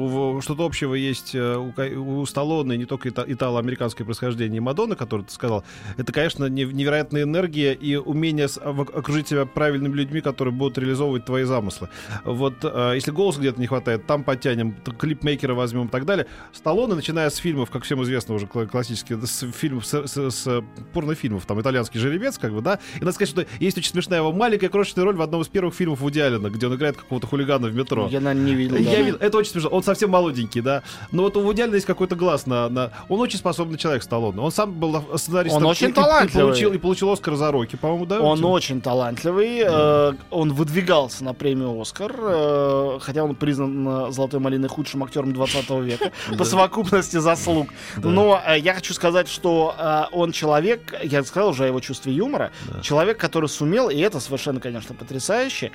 что-то 0.41 0.63
общего 0.65 0.93
есть 0.95 1.35
э, 1.35 1.57
у, 1.57 2.19
у 2.21 2.25
Сталлоне, 2.25 2.77
не 2.77 2.85
только 2.85 3.09
ита- 3.09 3.25
итало-американское 3.27 4.05
происхождение 4.05 4.61
Мадонны, 4.61 4.95
который 4.95 5.25
ты 5.25 5.33
сказал. 5.33 5.65
Это, 5.97 6.13
конечно, 6.13 6.45
не- 6.45 6.63
невероятная 6.63 7.23
энергия 7.23 7.73
и 7.73 7.97
умение 7.97 8.47
окружить 8.63 9.27
себя 9.27 9.45
правильными 9.45 9.93
людьми, 9.93 10.21
которые 10.21 10.53
будут 10.53 10.77
реализовывать 10.77 11.25
твои 11.25 11.43
замыслы. 11.43 11.89
Вот 12.23 12.53
э, 12.63 12.93
если 12.95 13.11
голос 13.11 13.40
где-то 13.41 13.59
не 13.59 13.67
хватает, 13.67 14.07
там 14.07 14.23
подтянем, 14.23 14.75
клипмейкера 14.97 15.53
возьмем 15.53 15.87
и 15.87 15.89
так 15.89 16.05
далее. 16.05 16.27
Сталлоне, 16.53 16.95
начиная 16.95 17.29
с 17.29 17.35
фильмов, 17.37 17.69
как 17.69 17.83
всем 17.83 18.01
известно 18.03 18.35
уже 18.35 18.45
кла- 18.45 18.67
классические, 18.67 19.19
с 19.25 19.45
фильмов, 19.51 19.85
с, 19.85 20.07
с- 20.07 20.31
с 20.31 20.63
порнофильмов, 20.93 21.45
там 21.45 21.59
«Итальянский 21.61 21.99
жеребец», 21.99 22.37
как 22.37 22.53
бы, 22.53 22.61
да, 22.61 22.79
и 22.95 22.99
надо 22.99 23.11
сказать, 23.13 23.29
что 23.29 23.45
есть 23.59 23.77
очень 23.77 23.91
смешная 23.91 24.19
его 24.19 24.31
маленькая 24.31 24.69
крошечная 24.69 25.03
роль 25.05 25.15
в 25.15 25.21
одном 25.21 25.41
из 25.41 25.47
первых 25.47 25.73
фильмов 25.75 25.99
Вуди 25.99 26.19
Аллена, 26.19 26.49
где 26.49 26.67
он 26.67 26.75
играет 26.75 26.97
какого-то 26.97 27.27
хулигана 27.27 27.67
в 27.67 27.75
метро. 27.75 28.07
Я, 28.09 28.19
наверное, 28.21 28.45
не 28.49 28.55
видел. 28.55 28.75
Я 28.77 28.91
даже. 28.91 29.03
видел, 29.03 29.17
это 29.19 29.37
очень 29.37 29.51
смешно. 29.51 29.69
Он 29.69 29.83
совсем 29.83 30.09
молоденький, 30.09 30.61
да. 30.61 30.83
Но 31.11 31.23
вот 31.23 31.37
у 31.37 31.41
Вуди 31.41 31.61
есть 31.61 31.85
какой-то 31.85 32.15
глаз 32.15 32.45
на, 32.47 32.69
на... 32.69 32.91
Он 33.09 33.19
очень 33.19 33.37
способный 33.37 33.77
человек, 33.77 34.03
Сталлоне. 34.03 34.39
Он 34.39 34.51
сам 34.51 34.71
был 34.73 35.01
сценаристом. 35.17 35.63
Он 35.63 35.69
очень 35.69 35.89
и- 35.89 35.93
талантливый. 35.93 36.43
И 36.43 36.47
получил, 36.47 36.73
и 36.73 36.77
получил 36.77 37.09
Оскар 37.11 37.35
за 37.35 37.51
Рокки, 37.51 37.75
по-моему, 37.75 38.05
да? 38.05 38.19
Он 38.21 38.43
Очень? 38.45 38.81
талантливый. 38.81 39.61
э, 39.65 40.13
он 40.29 40.53
выдвигался 40.53 41.23
на 41.23 41.33
премию 41.33 41.79
Оскар, 41.79 42.13
э, 42.17 42.97
хотя 43.01 43.23
он 43.23 43.30
признан 43.33 43.87
э, 43.87 44.11
Золотой 44.11 44.39
малиной 44.39 44.69
худшим 44.69 45.03
актером 45.03 45.33
20 45.33 45.69
века 45.81 46.11
по 46.37 46.45
совокупности 46.45 47.17
заслуг. 47.17 47.69
Но 47.97 48.41
э, 48.45 48.59
я 48.59 48.73
хочу 48.73 48.93
сказать, 48.93 49.27
что 49.27 49.75
э, 49.77 50.03
он 50.11 50.31
человек, 50.31 50.93
я 51.03 51.23
сказал 51.23 51.49
уже 51.49 51.65
о 51.65 51.67
его 51.67 51.79
чувстве 51.79 52.13
юмора, 52.13 52.51
человек, 52.81 53.17
который 53.17 53.49
сумел, 53.49 53.89
и 53.89 53.97
это 53.97 54.19
совершенно, 54.19 54.59
конечно, 54.59 54.95
потрясающе, 54.95 55.71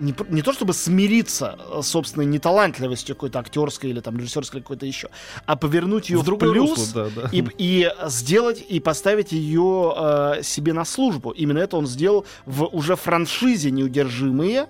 не, 0.00 0.14
не 0.28 0.42
то 0.42 0.52
чтобы 0.52 0.72
смириться 0.72 1.58
с 1.80 1.86
собственной 1.86 2.26
неталантливостью 2.26 3.14
какой-то 3.14 3.38
актерской 3.40 3.90
или 3.90 4.00
там 4.00 4.16
режиссерской 4.16 4.60
какой-то 4.60 4.86
еще, 4.86 5.08
а 5.46 5.56
повернуть 5.56 6.10
ее 6.10 6.18
В 6.18 6.22
в, 6.22 6.24
другое 6.24 6.52
плюс, 6.52 6.70
русло, 6.70 7.10
да, 7.14 7.22
да. 7.22 7.28
и, 7.32 7.44
и 7.58 7.90
сделать 8.06 8.64
и 8.68 8.80
поставить 8.80 9.32
ее 9.32 9.94
э, 9.96 10.42
себе 10.42 10.72
на 10.72 10.84
службу. 10.84 11.30
Именно 11.30 11.58
это 11.58 11.76
он 11.76 11.86
сделал 11.86 12.26
в 12.46 12.64
уже 12.64 12.96
франшизе 12.96 13.70
неудержимые. 13.70 14.68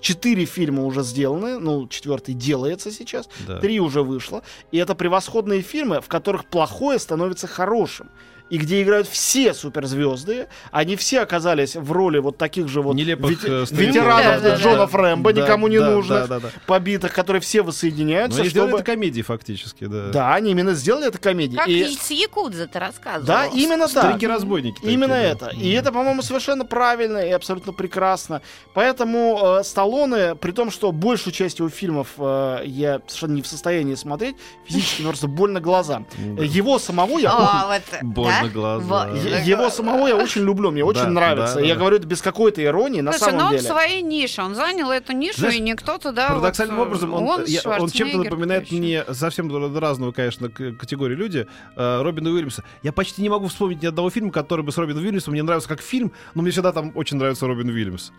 Четыре 0.00 0.44
фильма 0.44 0.84
уже 0.84 1.02
сделаны, 1.02 1.58
ну, 1.58 1.88
четвертый 1.88 2.34
делается 2.34 2.90
сейчас, 2.92 3.28
Да. 3.46 3.58
три 3.58 3.80
уже 3.80 4.02
вышло. 4.02 4.42
И 4.70 4.78
это 4.78 4.94
превосходные 4.94 5.62
фильмы, 5.62 6.00
в 6.00 6.08
которых 6.08 6.44
плохое 6.46 6.98
становится 6.98 7.46
хорошим. 7.46 8.08
И 8.50 8.56
где 8.58 8.82
играют 8.82 9.06
все 9.08 9.52
суперзвезды, 9.54 10.48
они 10.70 10.96
все 10.96 11.20
оказались 11.20 11.76
в 11.76 11.92
роли 11.92 12.18
вот 12.18 12.38
таких 12.38 12.68
же 12.68 12.80
вот 12.82 12.94
Нелепых, 12.94 13.30
вет- 13.44 13.44
э, 13.44 13.74
ветеранов 13.74 14.42
Да, 14.42 14.50
да, 14.50 14.56
Джонов 14.56 14.94
Рэмбо, 14.94 15.32
Да, 15.32 15.42
никому 15.42 15.68
не 15.68 15.78
да, 15.78 15.90
нужных, 15.90 16.28
да, 16.28 16.40
да, 16.40 16.40
да. 16.40 16.48
побитых, 16.66 17.12
которые 17.12 17.40
все 17.42 17.58
Но 17.60 17.66
воссоединяются, 17.68 18.40
они 18.40 18.48
сделали 18.48 18.70
чтобы... 18.70 18.82
это 18.82 18.92
комедии 18.92 19.22
фактически, 19.22 19.84
да. 19.84 20.08
Да, 20.08 20.34
они 20.34 20.50
именно 20.52 20.74
сделали 20.74 21.08
это 21.08 21.18
комедией. 21.18 21.58
Как 21.58 21.68
И- 21.68 21.84
с 21.94 22.10
Якудза 22.10 22.66
ты 22.66 22.78
рассказывал. 22.78 23.26
Да, 23.26 23.46
именно 23.46 23.86
так. 23.88 24.04
Старики-разбойники. 24.04 24.76
такие, 24.76 24.92
Именно 24.94 25.14
да. 25.14 25.22
это. 25.22 25.46
И 25.50 25.70
это, 25.72 25.92
по-моему, 25.92 26.22
совершенно 26.22 26.64
правильно 26.64 27.18
и 27.18 27.30
абсолютно 27.30 27.72
прекрасно. 27.72 28.40
Поэтому 28.74 29.58
э, 29.60 29.64
Сталлоне, 29.64 30.34
при 30.36 30.52
том, 30.52 30.70
что 30.70 30.92
большую 30.92 31.32
часть 31.34 31.58
его 31.58 31.68
фильмов 31.68 32.08
э, 32.18 32.62
я 32.64 33.00
совершенно 33.06 33.32
не 33.34 33.42
в 33.42 33.46
состоянии 33.46 33.94
смотреть, 33.94 34.36
физически 34.66 35.02
просто 35.02 35.26
больно 35.28 35.60
глазам. 35.60 36.06
Да. 36.16 36.42
Его 36.44 36.78
самого 36.78 37.18
я... 37.18 37.30
А, 37.32 37.80
вот, 38.02 38.26
Глаза. 38.52 39.08
Его 39.44 39.70
самого 39.70 40.06
я 40.06 40.16
очень 40.16 40.42
люблю, 40.42 40.70
мне 40.70 40.84
очень 40.84 41.08
нравится. 41.08 41.60
я 41.60 41.74
говорю 41.76 41.96
это 41.96 42.06
без 42.06 42.22
какой-то 42.22 42.62
иронии, 42.62 43.00
на 43.00 43.12
самом 43.12 43.38
ну 43.38 43.44
он 43.44 43.48
в 43.48 43.56
деле. 43.58 43.68
своей 43.68 44.02
нише, 44.02 44.42
он 44.42 44.54
занял 44.54 44.90
эту 44.90 45.12
нишу, 45.12 45.48
и 45.48 45.60
никто 45.60 45.98
туда... 45.98 46.28
Парадоксальным 46.28 46.78
э, 46.78 46.82
образом, 46.82 47.14
он, 47.14 47.90
чем-то 47.90 48.18
напоминает 48.18 48.70
мне 48.70 49.04
совсем 49.12 49.48
разного, 49.78 50.12
конечно, 50.12 50.48
категории 50.48 51.14
люди, 51.14 51.46
э, 51.76 52.02
Робина 52.02 52.30
Уильямса. 52.30 52.64
Я 52.82 52.92
почти 52.92 53.22
не 53.22 53.28
могу 53.28 53.48
вспомнить 53.48 53.82
ни 53.82 53.86
одного 53.86 54.10
фильма, 54.10 54.30
который 54.30 54.64
бы 54.64 54.72
с 54.72 54.78
Робином 54.78 55.04
Уильямсом 55.04 55.32
мне 55.32 55.42
нравился 55.42 55.68
как 55.68 55.80
фильм, 55.80 56.12
но 56.34 56.42
мне 56.42 56.50
всегда 56.50 56.72
там 56.72 56.92
очень 56.94 57.16
нравится 57.16 57.46
Робин 57.46 57.68
Уильямс. 57.68 58.10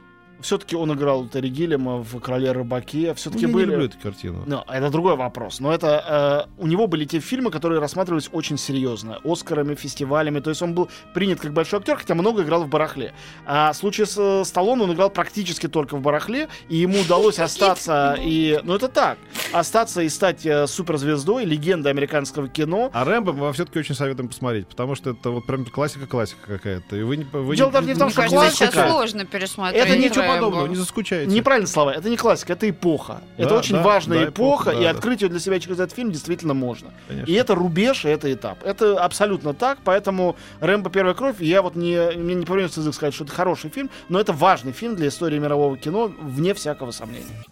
Все-таки 0.41 0.75
он 0.75 0.93
играл 0.93 1.27
Терри 1.27 1.49
Гиллиама 1.49 1.97
в 1.97 2.19
«Короле 2.19 2.51
рыбаке». 2.51 3.09
Ну, 3.09 3.13
Все-таки 3.15 3.45
я 3.45 3.51
не 3.51 3.61
люблю 3.61 3.85
эту 3.85 3.97
картину. 3.99 4.43
Ну, 4.45 4.63
это 4.67 4.89
другой 4.89 5.15
вопрос. 5.15 5.59
Но 5.59 5.73
это 5.73 6.47
э, 6.57 6.61
у 6.61 6.67
него 6.67 6.87
были 6.87 7.05
те 7.05 7.19
фильмы, 7.19 7.51
которые 7.51 7.79
рассматривались 7.79 8.29
очень 8.31 8.57
серьезно. 8.57 9.19
Оскарами, 9.23 9.75
фестивалями. 9.75 10.39
То 10.39 10.49
есть 10.49 10.61
он 10.61 10.73
был 10.73 10.89
принят 11.13 11.39
как 11.39 11.53
большой 11.53 11.79
актер, 11.79 11.97
хотя 11.97 12.15
много 12.15 12.43
играл 12.43 12.63
в 12.63 12.69
барахле. 12.69 13.13
А 13.45 13.73
в 13.73 13.75
случае 13.75 14.07
с 14.07 14.17
э, 14.17 14.45
Сталлоне 14.45 14.83
он 14.83 14.93
играл 14.93 15.09
практически 15.09 15.67
только 15.67 15.97
в 15.97 16.01
барахле, 16.01 16.47
и 16.69 16.77
ему 16.77 17.01
удалось 17.01 17.39
остаться 17.39 18.17
и... 18.19 18.59
Ну, 18.63 18.75
это 18.75 18.87
так. 18.87 19.17
Остаться 19.51 20.01
и 20.01 20.09
стать 20.09 20.45
э, 20.45 20.67
суперзвездой, 20.67 21.45
легендой 21.45 21.91
американского 21.91 22.47
кино. 22.47 22.89
А 22.93 23.03
Рэмбо 23.03 23.33
мы 23.33 23.41
вам 23.41 23.53
все-таки 23.53 23.79
очень 23.79 23.95
советуем 23.95 24.29
посмотреть, 24.29 24.67
потому 24.67 24.95
что 24.95 25.11
это 25.11 25.31
вот 25.31 25.45
прям 25.45 25.65
классика-классика 25.65 26.39
какая-то. 26.45 26.95
И 26.95 27.03
вы 27.03 27.17
не, 27.17 27.23
вы 27.23 27.55
Дело 27.55 27.67
не, 27.67 27.73
даже 27.73 27.87
не 27.87 27.93
в 27.93 27.97
том, 27.97 28.09
что 28.09 28.27
классика. 28.27 28.87
сложно 28.89 29.25
пересмотреть. 29.25 29.83
Это 29.83 29.97
ничего 29.97 30.28
Рэмбо. 30.29 30.45
подобного, 30.45 30.67
не 30.67 30.75
заскучайте. 30.75 31.33
Неправильно 31.33 31.67
слова, 31.67 31.91
это 31.91 32.09
не 32.09 32.17
классика, 32.17 32.53
это 32.53 32.69
эпоха. 32.69 33.21
это 33.37 33.49
Да, 33.49 33.57
очень 33.57 33.75
да, 33.75 33.83
важная 33.83 34.19
да, 34.19 34.29
эпоха, 34.29 34.63
эпоха, 34.63 34.71
да, 34.71 34.79
и 34.79 34.83
да. 34.83 34.89
открыть 34.91 35.21
ее 35.21 35.29
для 35.29 35.39
себя 35.39 35.59
через 35.59 35.79
этот 35.79 35.95
фильм 35.95 36.11
действительно 36.11 36.53
можно. 36.53 36.91
Конечно. 37.07 37.31
И 37.31 37.33
это 37.35 37.55
рубеж, 37.55 38.05
и 38.05 38.09
это 38.09 38.31
этап. 38.31 38.63
Это 38.63 38.99
абсолютно 39.03 39.53
так, 39.53 39.79
поэтому 39.83 40.35
«Рэмбо. 40.59 40.89
Первая 40.89 41.13
кровь», 41.13 41.39
я 41.39 41.61
вот 41.61 41.75
не, 41.75 42.11
мне 42.15 42.35
не 42.35 42.45
повернется 42.45 42.79
язык 42.79 42.93
сказать, 42.93 43.13
что 43.13 43.23
это 43.23 43.33
хороший 43.33 43.69
фильм, 43.69 43.89
но 44.09 44.19
это 44.19 44.33
важный 44.33 44.71
фильм 44.71 44.95
для 44.95 45.07
истории 45.07 45.39
мирового 45.39 45.77
кино, 45.77 46.11
вне 46.21 46.53
всякого 46.53 46.91
сомнения. 46.91 47.45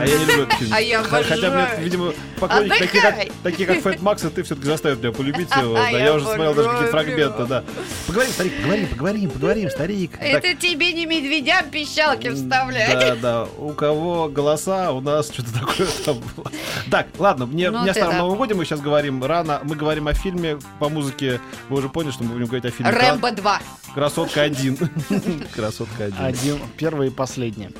А 0.00 0.06
я 0.06 0.18
не 0.18 0.24
люблю 0.24 0.42
этот 0.44 0.58
фильм. 0.58 0.72
А 0.74 0.80
я 0.80 1.02
Х- 1.02 1.08
Хотя 1.22 1.36
мне, 1.36 1.46
обожаю. 1.46 1.82
видимо, 1.84 2.12
поклонники 2.38 2.78
такие 2.78 3.02
как, 3.02 3.14
такие 3.42 3.66
как 3.66 3.80
Фэт 3.82 4.00
Макс, 4.02 4.24
и 4.24 4.28
ты 4.28 4.42
все-таки 4.42 4.66
заставят 4.66 5.02
меня 5.02 5.12
полюбить 5.12 5.50
его. 5.56 5.74
А 5.74 5.78
Да, 5.82 5.88
я 5.90 6.04
я 6.04 6.14
уже 6.14 6.24
смотрел 6.24 6.54
даже 6.54 6.68
какие-то 6.68 6.88
обожаю. 6.98 7.06
фрагменты, 7.06 7.44
да. 7.46 7.64
Поговорим, 8.06 8.32
старик, 8.32 8.56
поговорим, 8.58 8.86
поговорим, 8.88 9.30
поговорим, 9.30 9.70
старик. 9.70 10.10
Так, 10.12 10.22
Это 10.44 10.54
тебе 10.54 10.92
не 10.92 11.06
медведям 11.06 11.70
пищалки 11.70 12.30
вставлять. 12.30 12.98
Да, 12.98 13.16
да. 13.16 13.44
У 13.58 13.70
кого 13.72 14.28
голоса, 14.28 14.92
у 14.92 15.00
нас 15.00 15.28
что-то 15.30 15.52
такое 15.52 15.86
там 16.04 16.18
было. 16.36 16.50
Так, 16.90 17.06
ладно, 17.18 17.46
мне, 17.46 17.70
Ну 17.70 17.84
не 17.84 17.90
о 17.90 17.94
ты 17.94 18.00
Старом 18.00 18.12
да. 18.14 18.18
Новом 18.20 18.38
Годе 18.38 18.54
мы 18.54 18.64
сейчас 18.64 18.80
говорим 18.80 19.22
рано. 19.24 19.60
Мы 19.64 19.74
говорим 19.76 20.08
о 20.08 20.14
фильме 20.14 20.58
по 20.78 20.88
музыке. 20.88 21.40
Вы 21.68 21.78
уже 21.78 21.88
поняли, 21.88 22.12
что 22.12 22.24
мы 22.24 22.30
будем 22.34 22.46
говорить 22.46 22.64
о 22.64 22.70
фильме 22.70 22.90
Рэмбо 22.92 23.30
2. 23.32 23.60
Красотка 23.94 24.42
1. 24.42 24.76
Красотка 25.54 26.04
1. 26.04 26.14
Один, 26.24 26.58
первый 26.76 27.08
и 27.08 27.10
последний. 27.10 27.70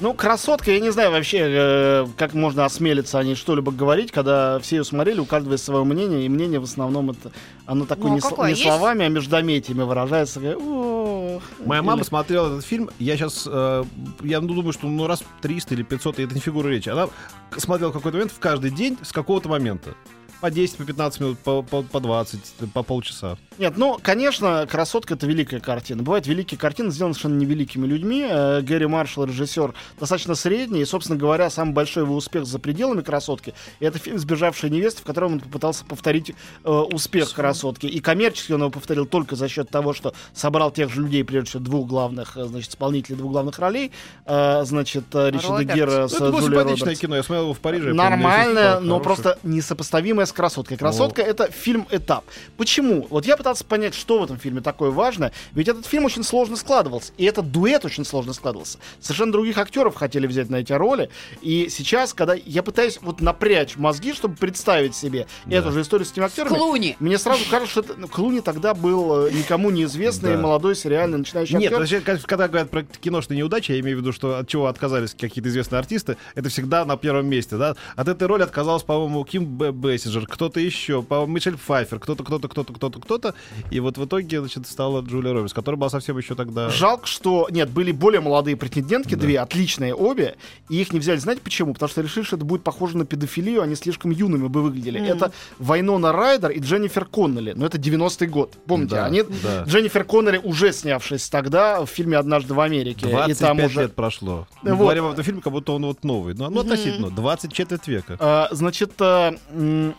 Ну, 0.00 0.12
красотка, 0.12 0.72
я 0.72 0.80
не 0.80 0.90
знаю 0.90 1.12
вообще, 1.12 1.38
э, 1.40 2.06
как 2.16 2.34
можно 2.34 2.64
осмелиться 2.64 3.18
о 3.18 3.24
ней 3.24 3.36
что-либо 3.36 3.70
говорить, 3.70 4.10
когда 4.10 4.58
все 4.58 4.76
ее 4.78 4.84
смотрели, 4.84 5.20
у 5.20 5.24
каждого 5.24 5.52
есть 5.52 5.64
свое 5.64 5.84
мнение, 5.84 6.26
и 6.26 6.28
мнение 6.28 6.58
в 6.58 6.64
основном 6.64 7.10
это, 7.10 7.30
оно 7.64 7.86
такое 7.86 8.08
Ну, 8.08 8.14
не, 8.16 8.20
сл- 8.20 8.30
какое? 8.30 8.46
не 8.48 8.50
Есть? 8.52 8.62
словами, 8.64 9.06
а 9.06 9.08
междометиями 9.08 9.82
выражается. 9.82 10.40
«Ох». 10.56 11.42
Моя 11.64 11.82
мама 11.82 12.00
Или- 12.00 12.06
смотрела 12.08 12.48
этот 12.48 12.64
фильм. 12.64 12.90
Я 12.98 13.16
сейчас, 13.16 13.46
я 13.46 14.40
ну, 14.40 14.48
думаю, 14.54 14.72
что 14.72 14.88
ну 14.88 15.06
раз 15.06 15.22
300 15.42 15.74
или 15.74 15.82
500, 15.84 16.18
и 16.18 16.24
это 16.24 16.34
не 16.34 16.40
фигура 16.40 16.68
речи. 16.68 16.88
Она 16.88 17.08
смотрела 17.56 17.90
в 17.90 17.94
какой-то 17.94 18.16
момент 18.18 18.32
в 18.32 18.38
каждый 18.40 18.70
день 18.72 18.98
с 19.02 19.12
какого-то 19.12 19.48
момента. 19.48 19.94
По 20.40 20.50
10, 20.50 20.76
по 20.76 20.84
15 20.84 21.20
минут, 21.20 21.38
по, 21.38 21.62
по, 21.62 21.82
по 21.82 22.00
20, 22.00 22.38
по 22.72 22.82
полчаса. 22.82 23.38
Нет, 23.58 23.74
ну, 23.76 23.98
конечно, 24.02 24.66
«Красотка»— 24.70 25.14
это 25.16 25.26
великая 25.26 25.60
картина. 25.60 26.02
Бывают 26.02 26.26
великие 26.26 26.58
картины, 26.58 26.90
сделаны 26.90 27.14
совершенно 27.14 27.38
невеликими 27.38 27.86
людьми. 27.86 28.26
Э, 28.28 28.60
Гэри 28.60 28.86
Маршалл, 28.86 29.24
режиссер, 29.24 29.72
достаточно 29.98 30.34
средний. 30.34 30.80
И, 30.82 30.84
собственно 30.84 31.18
говоря, 31.18 31.48
самый 31.50 31.72
большой 31.72 32.02
его 32.02 32.16
успех 32.16 32.46
за 32.46 32.58
пределами 32.58 33.00
«Красотки»— 33.00 33.54
это 33.80 33.98
фильм 33.98 34.18
«Сбежавшая 34.18 34.70
невеста», 34.70 35.02
в 35.02 35.04
котором 35.04 35.34
он 35.34 35.40
попытался 35.40 35.84
повторить 35.84 36.32
э, 36.64 36.68
успех 36.70 37.32
«Красотки». 37.32 37.86
И 37.86 38.00
коммерчески 38.00 38.52
он 38.52 38.60
его 38.60 38.70
повторил 38.70 39.06
только 39.06 39.36
за 39.36 39.48
счет 39.48 39.70
того, 39.70 39.92
что 39.94 40.14
собрал 40.34 40.70
тех 40.72 40.92
же 40.92 41.00
людей, 41.02 41.24
прежде 41.24 41.50
всего, 41.50 41.62
двух 41.62 41.86
главных, 41.88 42.36
э, 42.36 42.44
значит, 42.44 42.70
исполнителей 42.70 43.16
двух 43.16 43.32
главных 43.32 43.58
ролей. 43.60 43.92
Э, 44.26 44.62
значит, 44.64 45.04
э, 45.14 45.30
Ричарда. 45.30 45.64
Гера 45.64 46.02
Ну, 46.02 46.08
с 46.08 46.14
это 46.14 46.30
было 46.30 46.42
симпатичное 46.42 46.78
Робертс. 46.86 47.00
кино. 47.00 47.16
Я 47.16 47.22
смотрел 47.22 47.44
его 47.44 47.54
в 47.54 47.60
Париже. 47.60 47.94
я 47.94 47.94
помню, 48.10 48.86
но 48.86 48.98
хорошее. 48.98 49.00
просто 49.00 49.38
несопоставимая 49.44 50.26
с 50.26 50.32
красоткой. 50.34 50.76
Красотка 50.76 51.22
это 51.22 51.50
фильм-этап. 51.50 52.24
Почему? 52.56 53.06
Вот 53.10 53.26
я 53.26 53.36
пытался 53.36 53.64
понять, 53.64 53.94
что 53.94 54.18
в 54.18 54.24
этом 54.24 54.38
фильме 54.38 54.60
такое 54.60 54.90
важное. 54.90 55.32
Ведь 55.52 55.68
этот 55.68 55.86
фильм 55.86 56.04
очень 56.04 56.22
сложно 56.24 56.56
складывался. 56.56 57.12
И 57.16 57.24
этот 57.24 57.50
дуэт 57.52 57.84
очень 57.84 58.04
сложно 58.04 58.32
складывался. 58.32 58.78
Совершенно 59.00 59.32
других 59.32 59.58
актеров 59.58 59.94
хотели 59.94 60.26
взять 60.26 60.50
на 60.50 60.56
эти 60.56 60.72
роли. 60.72 61.10
И 61.42 61.68
сейчас, 61.70 62.14
когда 62.14 62.34
я 62.34 62.62
пытаюсь 62.62 62.98
вот 63.00 63.20
напрячь 63.20 63.76
мозги, 63.76 64.12
чтобы 64.12 64.36
представить 64.36 64.94
себе 64.94 65.26
Да. 65.46 65.56
эту 65.56 65.72
же 65.72 65.80
историю 65.82 66.06
с 66.06 66.12
этими 66.12 66.26
актерами, 66.26 66.54
Клуни. 66.54 66.96
мне 67.00 67.18
сразу 67.18 67.42
кажется, 67.50 67.70
что 67.70 67.80
это- 67.80 67.94
ну, 67.96 68.08
Клуни 68.08 68.40
тогда 68.40 68.74
был 68.74 69.26
э, 69.26 69.30
никому 69.32 69.70
неизвестный 69.70 70.32
Да. 70.36 70.38
молодой 70.42 70.74
сериальный 70.76 71.18
начинающий 71.18 71.54
Нет, 71.56 71.64
актер. 71.72 71.78
вообще, 71.78 72.00
ка- 72.00 72.18
когда 72.26 72.48
говорят 72.48 72.70
про 72.70 72.82
киношные 72.82 73.38
неудачи, 73.38 73.72
я 73.72 73.80
имею 73.80 73.98
в 73.98 74.00
виду, 74.00 74.12
что 74.12 74.38
от 74.38 74.48
чего 74.48 74.66
отказались 74.66 75.14
какие-то 75.14 75.48
известные 75.48 75.78
артисты, 75.78 76.16
это 76.34 76.48
всегда 76.48 76.84
на 76.84 76.96
первом 76.96 77.26
месте, 77.26 77.56
да. 77.56 77.76
От 77.96 78.08
этой 78.08 78.26
роли 78.26 78.42
отказалась, 78.42 78.82
по-моему, 78.82 79.24
Ким 79.24 79.44
Б- 79.46 79.72
Бессинджер, 79.72 80.13
кто-то 80.22 80.60
еще, 80.60 81.02
по-моему, 81.02 81.32
Мишель 81.34 81.56
Пфайфер, 81.56 81.98
кто-то, 81.98 82.24
кто-то, 82.24 82.48
кто-то, 82.48 82.72
кто-то, 82.72 83.00
кто-то. 83.00 83.34
И 83.70 83.80
вот 83.80 83.98
в 83.98 84.04
итоге, 84.04 84.40
значит, 84.40 84.66
стала 84.66 85.00
Джулия 85.02 85.32
Робертс, 85.32 85.52
которая 85.52 85.78
была 85.78 85.90
совсем 85.90 86.16
еще 86.18 86.34
тогда... 86.34 86.68
Жалко, 86.70 87.06
что... 87.06 87.48
Нет, 87.50 87.70
были 87.70 87.92
более 87.92 88.20
молодые 88.20 88.56
претендентки, 88.56 89.14
Да. 89.14 89.20
две, 89.20 89.40
отличные 89.40 89.94
обе, 89.94 90.36
и 90.68 90.80
их 90.80 90.92
не 90.92 90.98
взяли. 91.00 91.18
Знаете 91.18 91.42
почему? 91.42 91.74
Потому 91.74 91.88
что 91.90 92.00
решили, 92.02 92.24
что 92.24 92.36
это 92.36 92.44
будет 92.44 92.62
похоже 92.62 92.96
на 92.96 93.04
педофилию, 93.04 93.62
они 93.62 93.74
слишком 93.74 94.10
юными 94.10 94.48
бы 94.48 94.62
выглядели. 94.62 94.98
Мгм. 95.00 95.08
Это 95.08 95.32
Вайнона 95.58 96.12
Райдер 96.12 96.50
и 96.50 96.60
Дженнифер 96.60 97.04
Коннелли. 97.06 97.52
Но 97.56 97.66
это 97.66 97.78
90-й 97.78 98.26
год. 98.26 98.54
Помните? 98.66 98.94
Да, 98.96 99.06
они... 99.06 99.22
да. 99.42 99.64
Дженнифер 99.64 100.04
Коннелли 100.04 100.38
уже 100.38 100.72
снявшись 100.72 101.28
тогда 101.28 101.80
в 101.84 101.86
фильме 101.86 102.16
«Однажды 102.16 102.54
в 102.54 102.60
Америке». 102.60 103.06
25 103.06 103.30
и 103.30 103.40
там 103.40 103.60
уже... 103.64 103.80
лет 103.82 103.94
прошло. 103.94 104.46
Мы 104.62 104.70
Вот. 104.74 104.78
говорим 104.84 105.06
об 105.06 105.12
этом 105.12 105.24
фильме, 105.24 105.40
как 105.40 105.52
будто 105.52 105.72
он 105.72 105.84
вот 105.86 106.04
новый. 106.04 106.34
Ну, 106.34 106.50
ну 106.50 106.60
относительно. 106.60 107.10
20 107.10 107.52
четверть 107.52 107.86
века. 107.88 108.16
А, 108.20 108.48
значит, 108.50 108.92
а, 109.00 109.34
м, 109.50 109.94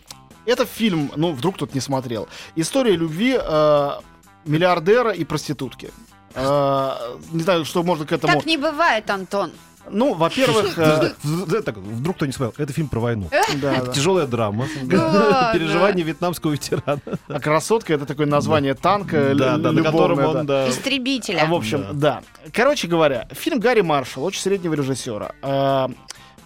это 0.46 0.64
фильм, 0.66 1.10
ну, 1.16 1.32
вдруг 1.32 1.56
кто-то 1.56 1.74
не 1.74 1.80
смотрел. 1.80 2.28
История 2.54 2.96
любви 2.96 3.38
а, 3.38 4.00
миллиардера 4.44 5.10
и 5.10 5.24
проститутки. 5.24 5.90
А, 6.34 7.16
не 7.32 7.42
знаю, 7.42 7.64
что 7.64 7.82
можно 7.82 8.06
к 8.06 8.12
этому... 8.12 8.32
Так 8.34 8.46
не 8.46 8.56
бывает, 8.56 9.08
Антон. 9.10 9.52
Ну, 9.88 10.14
во-первых... 10.14 10.76
э, 10.78 11.12
Так, 11.64 11.76
Вдруг 11.76 12.16
кто 12.16 12.26
не 12.26 12.32
смотрел. 12.32 12.54
Это 12.58 12.72
фильм 12.72 12.88
про 12.88 13.00
войну. 13.00 13.28
да, 13.62 13.84
да. 13.84 13.92
Тяжелая 13.92 14.26
драма. 14.26 14.66
Да, 14.82 15.52
Переживания 15.54 16.04
вьетнамского 16.04 16.52
ветерана. 16.52 17.00
А 17.28 17.40
красотка 17.40 17.94
это 17.94 18.04
такое 18.04 18.26
название 18.26 18.74
танка, 18.74 19.32
Да, 19.34 19.56
лю- 19.56 19.62
да, 19.62 19.72
на 19.72 19.82
котором 19.82 20.18
он, 20.18 20.32
да. 20.46 20.64
да. 20.64 20.68
Истребителя. 20.68 21.42
А, 21.42 21.46
в 21.46 21.54
общем, 21.54 21.86
да. 21.92 22.22
Короче 22.52 22.88
говоря, 22.88 23.28
фильм 23.32 23.60
Гарри 23.60 23.82
Маршалл, 23.82 24.24
очень 24.24 24.40
среднего 24.40 24.74
режиссера, 24.74 25.32
э, 25.42 25.88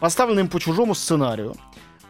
поставлен 0.01 0.41
им 0.41 0.49
по 0.49 0.61
чужому 0.61 0.95
сценарию. 0.95 1.57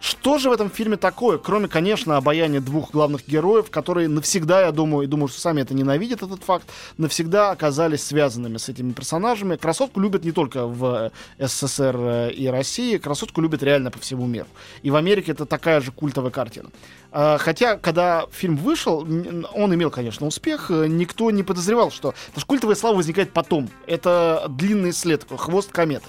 Что 0.00 0.38
же 0.38 0.48
в 0.48 0.52
этом 0.52 0.70
фильме 0.70 0.96
такое, 0.96 1.36
кроме, 1.36 1.68
конечно, 1.68 2.16
обаяния 2.16 2.60
двух 2.60 2.90
главных 2.90 3.28
героев, 3.28 3.70
которые 3.70 4.08
навсегда, 4.08 4.62
я 4.62 4.72
думаю, 4.72 5.04
и 5.04 5.06
думаю, 5.06 5.28
что 5.28 5.40
сами 5.40 5.60
это 5.60 5.74
ненавидят, 5.74 6.22
этот 6.22 6.42
факт, 6.42 6.66
навсегда 6.96 7.50
оказались 7.50 8.02
связанными 8.02 8.56
с 8.56 8.70
этими 8.70 8.92
персонажами. 8.92 9.56
Красотку 9.56 10.00
любят 10.00 10.24
не 10.24 10.32
только 10.32 10.66
в 10.66 11.12
э, 11.38 11.46
СССР 11.46 11.96
э, 11.98 12.30
и 12.32 12.46
России, 12.46 12.96
красотку 12.96 13.42
любят 13.42 13.62
реально 13.62 13.90
по 13.90 13.98
всему 13.98 14.26
миру. 14.26 14.46
И 14.82 14.90
в 14.90 14.96
Америке 14.96 15.32
это 15.32 15.44
такая 15.44 15.82
же 15.82 15.92
культовая 15.92 16.30
картина. 16.30 16.70
А, 17.12 17.36
Хотя, 17.36 17.76
когда 17.76 18.26
фильм 18.32 18.56
вышел, 18.56 19.00
он 19.00 19.74
имел, 19.74 19.90
конечно, 19.90 20.26
успех, 20.26 20.70
э, 20.70 20.86
никто 20.86 21.30
не 21.30 21.42
подозревал, 21.42 21.90
что... 21.90 22.12
Потому 22.12 22.40
что 22.40 22.46
культовая 22.46 22.76
слава 22.76 22.96
возникает 22.96 23.32
потом. 23.32 23.68
Это 23.86 24.46
длинный 24.48 24.94
след, 24.94 25.26
хвост 25.28 25.70
кометы. 25.70 26.06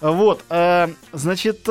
Вот, 0.00 0.42
значит, 1.12 1.68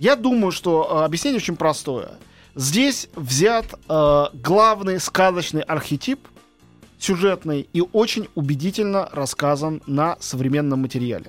я 0.00 0.16
думаю, 0.16 0.50
что 0.50 0.88
э, 0.90 1.04
объяснение 1.04 1.36
очень 1.38 1.56
простое. 1.56 2.12
Здесь 2.56 3.08
взят 3.14 3.66
э, 3.88 4.24
главный 4.32 4.98
сказочный 4.98 5.62
архетип 5.62 6.26
сюжетный 6.98 7.68
и 7.72 7.82
очень 7.92 8.28
убедительно 8.34 9.08
рассказан 9.12 9.82
на 9.86 10.16
современном 10.20 10.80
материале. 10.80 11.26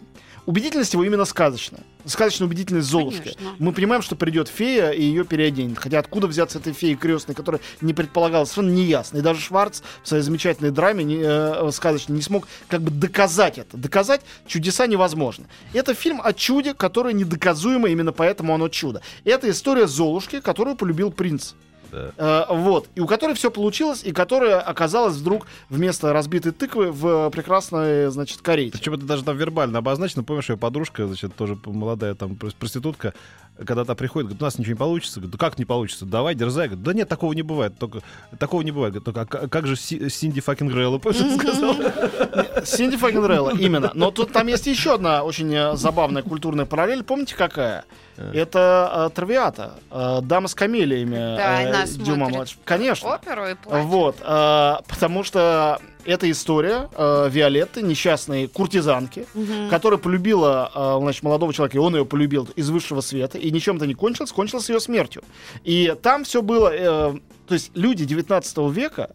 Убедительность 0.51 0.91
его 0.91 1.05
именно 1.05 1.23
сказочная. 1.23 1.79
Сказочная 2.03 2.45
убедительность 2.45 2.89
Золушки. 2.89 3.19
Конечно. 3.35 3.55
Мы 3.57 3.71
понимаем, 3.71 4.01
что 4.01 4.17
придет 4.17 4.49
фея 4.49 4.89
и 4.89 5.01
ее 5.01 5.23
переоденет. 5.23 5.77
Хотя 5.77 5.99
откуда 5.99 6.27
взяться 6.27 6.59
этой 6.59 6.73
феи 6.73 6.95
крестной, 6.95 7.35
которая 7.35 7.61
не 7.79 7.93
предполагалась, 7.93 8.49
совершенно 8.49 8.75
неясно. 8.75 9.19
И 9.19 9.21
даже 9.21 9.39
Шварц 9.39 9.79
в 10.03 10.09
своей 10.09 10.23
замечательной 10.23 10.71
драме 10.71 11.05
не, 11.05 11.21
э, 11.23 11.71
сказочной 11.71 12.17
не 12.17 12.21
смог 12.21 12.49
как 12.67 12.81
бы 12.81 12.91
доказать 12.91 13.59
это. 13.59 13.77
Доказать 13.77 14.23
чудеса 14.45 14.87
невозможно. 14.87 15.45
Это 15.71 15.93
фильм 15.93 16.19
о 16.21 16.33
чуде, 16.33 16.73
которое 16.73 17.13
недоказуемо, 17.13 17.87
именно 17.87 18.11
поэтому 18.11 18.53
оно 18.53 18.67
чудо. 18.67 19.01
Это 19.23 19.49
история 19.49 19.87
Золушки, 19.87 20.41
которую 20.41 20.75
полюбил 20.75 21.13
принц. 21.13 21.53
Да. 21.91 22.11
Э, 22.17 22.45
вот. 22.49 22.87
И 22.95 22.99
у 23.01 23.07
которой 23.07 23.33
все 23.35 23.51
получилось, 23.51 24.03
и 24.03 24.11
которая 24.11 24.59
оказалась 24.59 25.15
вдруг 25.15 25.47
вместо 25.69 26.13
разбитой 26.13 26.51
тыквы 26.51 26.91
в 26.91 27.29
прекрасной, 27.31 28.09
значит, 28.11 28.41
карете. 28.41 28.77
Причем 28.77 28.93
это 28.93 29.05
даже 29.05 29.23
там 29.23 29.37
вербально 29.37 29.79
обозначено. 29.79 30.23
Помнишь, 30.23 30.49
ее 30.49 30.57
подружка, 30.57 31.07
значит, 31.07 31.35
тоже 31.35 31.57
молодая 31.65 32.15
там 32.15 32.31
прос- 32.33 32.55
проститутка, 32.57 33.13
когда 33.65 33.85
та 33.85 33.95
приходит, 33.95 34.27
говорит, 34.27 34.41
у 34.41 34.45
нас 34.45 34.57
ничего 34.57 34.73
не 34.73 34.77
получится. 34.79 35.19
Говорит, 35.19 35.39
как 35.39 35.59
не 35.59 35.65
получится? 35.65 36.05
Давай, 36.05 36.33
дерзай. 36.35 36.67
Говорит, 36.67 36.83
да 36.83 36.93
нет, 36.93 37.09
такого 37.09 37.33
не 37.33 37.41
бывает. 37.43 37.77
Только, 37.77 37.99
такого 38.39 38.61
не 38.61 38.71
бывает. 38.71 38.93
Говорит, 38.93 39.05
«Только, 39.05 39.21
а 39.39 39.47
как 39.47 39.67
же 39.67 39.75
Си- 39.75 40.09
Cinde- 40.09 40.41
fucking 40.41 40.71
-rella, 40.71 40.97
помнишь, 40.99 41.21
она 41.21 41.35
сказала? 41.37 41.75
Синди 42.65 42.95
Фагенрелла, 42.97 43.51
именно. 43.57 43.91
Но 43.93 44.11
тут 44.11 44.31
там 44.31 44.47
есть 44.47 44.67
еще 44.67 44.95
одна 44.95 45.23
очень 45.23 45.53
э, 45.53 45.75
забавная 45.75 46.23
культурная 46.23 46.65
параллель. 46.65 47.03
Помните, 47.03 47.35
какая? 47.35 47.85
Это 48.33 49.07
э, 49.11 49.15
Травиата, 49.15 49.73
э, 49.89 50.19
дама 50.21 50.47
с 50.47 50.55
камелиями 50.55 51.15
Да, 51.15 51.61
э, 51.63 51.69
она 51.69 51.85
Дюма 51.85 52.29
младший. 52.29 52.57
Конечно. 52.65 53.13
Оперу 53.13 53.47
и 53.47 53.55
платье. 53.55 53.85
Вот, 53.87 54.17
э, 54.21 54.73
потому 54.87 55.23
что 55.23 55.79
это 56.05 56.29
история 56.31 56.89
э, 56.95 57.29
Виолетты, 57.29 57.81
несчастной 57.81 58.47
куртизанки, 58.47 59.25
Мгм. 59.33 59.69
которая 59.69 59.99
полюбила 59.99 60.71
э, 60.73 60.97
значит, 61.01 61.23
молодого 61.23 61.53
человека, 61.53 61.77
и 61.77 61.79
он 61.79 61.95
ее 61.95 62.05
полюбил 62.05 62.47
из 62.55 62.69
высшего 62.69 63.01
света, 63.01 63.37
и 63.37 63.51
ничем 63.51 63.77
это 63.77 63.85
не 63.87 63.93
кончилось, 63.93 64.31
кончилось 64.31 64.69
ее 64.69 64.79
смертью. 64.79 65.23
И 65.63 65.95
там 66.01 66.23
все 66.23 66.41
было, 66.41 66.71
э, 66.73 67.13
то 67.47 67.53
есть 67.53 67.71
люди 67.75 68.05
19 68.05 68.57
века, 68.71 69.11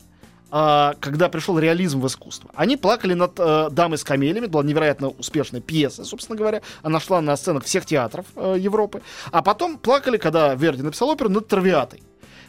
а, 0.50 0.95
когда 1.00 1.29
пришел 1.29 1.59
реализм 1.59 2.00
в 2.00 2.07
искусство. 2.07 2.50
Они 2.55 2.76
плакали 2.76 3.15
над 3.15 3.33
э, 3.38 3.69
«Дамой 3.71 3.99
с 3.99 4.05
камелями», 4.05 4.47
была 4.47 4.62
невероятно 4.62 5.09
успешная 5.09 5.61
пьеса, 5.61 6.05
собственно 6.05 6.38
говоря. 6.38 6.62
Она 6.83 7.00
шла 7.00 7.21
на 7.21 7.37
сценах 7.37 7.65
всех 7.65 7.85
театров 7.85 8.26
э, 8.37 8.57
Европы. 8.59 9.03
А 9.33 9.43
потом 9.43 9.76
плакали, 9.76 10.19
когда 10.19 10.55
Верди 10.55 10.83
написал 10.83 11.11
оперу, 11.11 11.31
над 11.31 11.49
«Травиатой». 11.49 12.03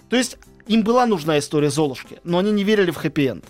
То 0.09 0.15
есть 0.15 0.37
им 0.67 0.83
была 0.83 1.05
нужна 1.05 1.39
история 1.39 1.69
Золушки, 1.69 2.19
но 2.23 2.37
они 2.37 2.51
не 2.51 2.63
верили 2.63 2.91
в 2.91 2.97
хэппи-энд. 2.97 3.43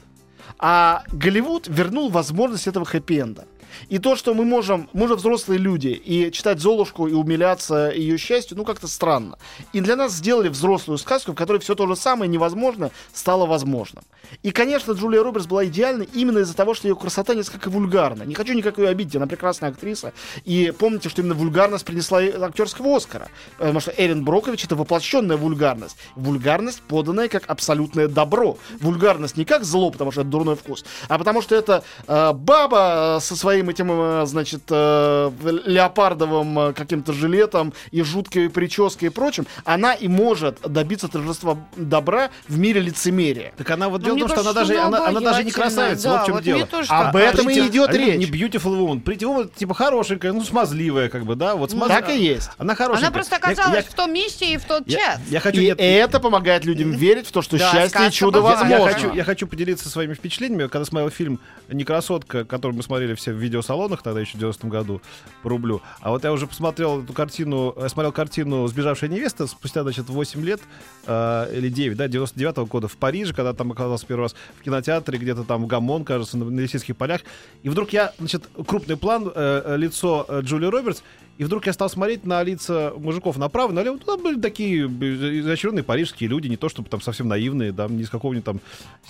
А 0.60 1.04
Голливуд 1.12 1.68
вернул 1.68 2.10
возможность 2.10 2.68
этого 2.68 2.86
хэппи-энда. 2.86 3.46
И 3.90 4.00
то, 4.00 4.16
что 4.16 4.34
мы 4.34 4.46
можем, 4.46 4.90
мы 4.94 5.08
же 5.08 5.16
взрослые 5.16 5.60
люди, 5.60 5.90
и 5.90 6.32
читать 6.32 6.60
Золушку 6.60 7.08
и 7.08 7.14
умиляться 7.14 7.92
ее 7.94 8.18
счастью, 8.18 8.58
ну 8.58 8.66
как-то 8.66 8.88
странно. 8.88 9.38
И 9.74 9.82
для 9.82 9.96
нас 9.96 10.14
сделали 10.14 10.50
взрослую 10.50 10.98
сказку, 10.98 11.32
в 11.32 11.36
которой 11.36 11.60
все 11.60 11.76
то 11.76 11.88
же 11.88 11.96
самое 11.96 12.30
невозможно 12.30 12.92
стало 13.14 13.46
возможным. 13.46 14.04
И, 14.44 14.52
конечно, 14.52 14.92
Джулия 14.92 15.24
Робертс 15.24 15.48
была 15.48 15.66
идеальной 15.66 16.10
именно 16.14 16.40
из-за 16.40 16.56
того, 16.56 16.74
что 16.74 16.88
ее 16.88 16.96
красота 16.96 17.34
несколько 17.34 17.70
вульгарна. 17.70 18.24
Не 18.24 18.36
хочу 18.36 18.54
никак 18.54 18.78
ее 18.78 18.90
обидеть, 18.90 19.16
она 19.16 19.28
прекрасная 19.28 19.70
актриса. 19.70 20.14
И 20.44 20.74
помните, 20.78 21.10
что 21.10 21.22
именно 21.22 21.36
вульгарность 21.36 21.86
принесла 21.86 22.20
актерского 22.20 22.98
Оскара. 22.98 23.30
Потому 23.58 23.80
что 23.80 23.94
Эрин 23.96 24.26
Брокович 24.26 24.66
это 24.66 24.76
воплощенная 24.76 25.38
вульгарность. 25.38 25.98
Вульгарность, 26.16 26.82
поданная 26.82 27.30
как 27.30 27.44
абсолютное 27.48 28.08
добро. 28.08 28.58
Вульгарность 28.82 29.38
не 29.38 29.46
как 29.46 29.64
зло, 29.64 29.92
потому 29.92 30.12
что 30.12 30.22
это 30.22 30.30
дурной 30.30 30.56
вкус, 30.56 30.84
а 31.08 31.18
потому 31.18 31.42
что 31.42 31.56
это 31.56 31.84
э, 32.08 32.34
баба 32.34 33.18
э, 33.18 33.20
со 33.22 33.36
своим 33.36 33.67
этим, 33.70 33.88
э, 33.92 34.26
значит, 34.26 34.62
э, 34.70 35.32
леопардовым 35.66 36.60
э, 36.60 36.74
каким-то 36.74 37.14
жилетом 37.14 37.74
и 37.92 38.02
жуткой 38.02 38.50
прической 38.50 39.08
и 39.08 39.10
прочим, 39.10 39.46
она 39.66 39.94
и 39.94 40.08
может 40.08 40.60
добиться 40.62 41.08
торжества 41.08 41.58
добра 41.76 42.30
в 42.48 42.58
мире 42.58 42.82
лицемерия. 42.82 43.54
Так 43.58 43.70
она 43.72 43.90
вот 43.90 44.02
Ну, 44.02 44.16
дело 44.16 44.18
в 44.18 44.20
том, 44.20 44.30
что 44.30 44.40
она 44.42 44.54
даже, 44.54 44.78
она, 44.80 45.08
она 45.08 45.20
даже 45.20 45.44
не 45.44 45.52
красавица, 45.52 46.04
да, 46.04 46.12
вот 46.14 46.22
в 46.22 46.26
чем 46.26 46.36
вот 46.36 46.44
дело. 46.44 46.66
тоже 46.68 46.92
Об 46.92 47.14
так 47.14 47.22
этом 47.36 47.50
и 47.50 47.60
идет 47.68 47.90
Они 47.90 47.98
речь. 48.06 48.18
Не 48.18 48.26
beautiful 48.26 48.78
woman. 48.78 49.04
Pretty 49.04 49.20
woman, 49.22 49.52
типа 49.56 49.74
хорошенькая, 49.74 50.34
ну 50.34 50.44
смазливая, 50.44 51.10
как 51.10 51.26
бы, 51.26 51.36
да, 51.36 51.56
вот 51.56 51.72
смаз- 51.72 51.88
Так 51.88 52.10
и 52.10 52.18
есть. 52.18 52.50
Она 52.58 52.76
хорошенькая. 52.76 53.08
Она 53.08 53.14
просто 53.14 53.36
Я- 53.36 53.38
оказалась 53.40 53.86
я- 53.86 53.92
в 53.92 53.94
том 53.94 54.14
месте 54.14 54.54
и 54.54 54.58
в 54.58 54.66
тот 54.66 54.84
я, 54.88 54.98
час. 54.98 55.20
я 55.30 55.40
хочу, 55.40 55.62
И 55.62 55.66
нет, 55.66 55.78
это 55.80 56.20
помогает 56.20 56.66
людям 56.66 56.92
верить 56.92 57.28
в 57.28 57.32
то, 57.32 57.42
что 57.42 57.58
Да, 57.58 57.72
счастье 57.72 58.08
и 58.08 58.12
чудо 58.12 58.40
бывает. 58.40 58.60
я, 58.62 58.80
возможно. 58.80 58.94
хочу, 58.94 59.14
я 59.14 59.24
хочу 59.24 59.48
поделиться 59.48 59.90
своими 59.90 60.14
впечатлениями. 60.14 60.68
Когда 60.68 60.86
смотрел 60.86 61.10
фильм 61.10 61.40
«Не 61.70 61.84
красотка», 61.84 62.44
который 62.46 62.74
мы 62.74 62.84
смотрели 62.84 63.16
все 63.16 63.32
в 63.34 63.38
видеосалонах 63.58 64.02
тогда 64.02 64.22
еще 64.22 64.38
в 64.38 64.40
90 64.40 64.68
году 64.68 65.02
по 65.44 65.50
рублю. 65.50 65.82
А 66.00 66.12
вот 66.12 66.24
я 66.24 66.32
уже 66.32 66.48
посмотрел 66.48 67.04
эту 67.04 67.14
картину, 67.14 67.76
смотрел 67.88 68.12
картину 68.12 68.68
«Сбежавшая 68.68 69.10
невеста» 69.10 69.48
спустя, 69.48 69.84
значит, 69.84 70.10
8 70.10 70.44
лет 70.44 70.62
э, 71.06 71.52
или 71.56 71.70
9, 71.70 71.98
да, 71.98 72.08
99 72.08 72.58
года 72.70 72.88
в 72.88 72.98
Париже, 72.98 73.34
когда 73.34 73.54
там 73.54 73.72
оказался 73.72 74.06
первый 74.06 74.24
раз 74.24 74.36
в 74.60 74.64
кинотеатре, 74.64 75.18
где-то 75.18 75.44
там 75.44 75.64
в 75.64 75.68
Гамон, 75.68 76.06
кажется, 76.06 76.38
на, 76.38 76.46
на 76.46 76.60
Елисейских 76.60 76.96
полях. 76.96 77.22
И 77.64 77.70
вдруг 77.70 77.92
я, 77.92 78.14
значит, 78.20 78.50
крупный 78.66 78.98
план, 78.98 79.32
э, 79.34 79.62
э, 79.66 79.78
лицо 79.78 80.26
э, 80.28 80.42
Джулии 80.42 80.68
Робертс, 80.68 81.02
и 81.38 81.44
вдруг 81.44 81.66
я 81.68 81.74
стал 81.74 81.90
смотреть 81.90 82.26
на 82.26 82.42
лица 82.44 82.94
мужиков 82.98 83.38
направо, 83.38 83.72
налево. 83.72 84.00
Там 84.00 84.22
были 84.22 84.40
такие 84.40 84.86
изощренные 84.86 85.84
парижские 85.84 86.30
люди, 86.30 86.48
не 86.48 86.58
то 86.58 86.70
чтобы 86.70 86.90
там 86.90 87.02
совсем 87.02 87.28
наивные, 87.28 87.72
да, 87.72 87.88
не 87.88 88.04
из 88.04 88.10
какого-нибудь 88.10 88.46
там 88.46 88.60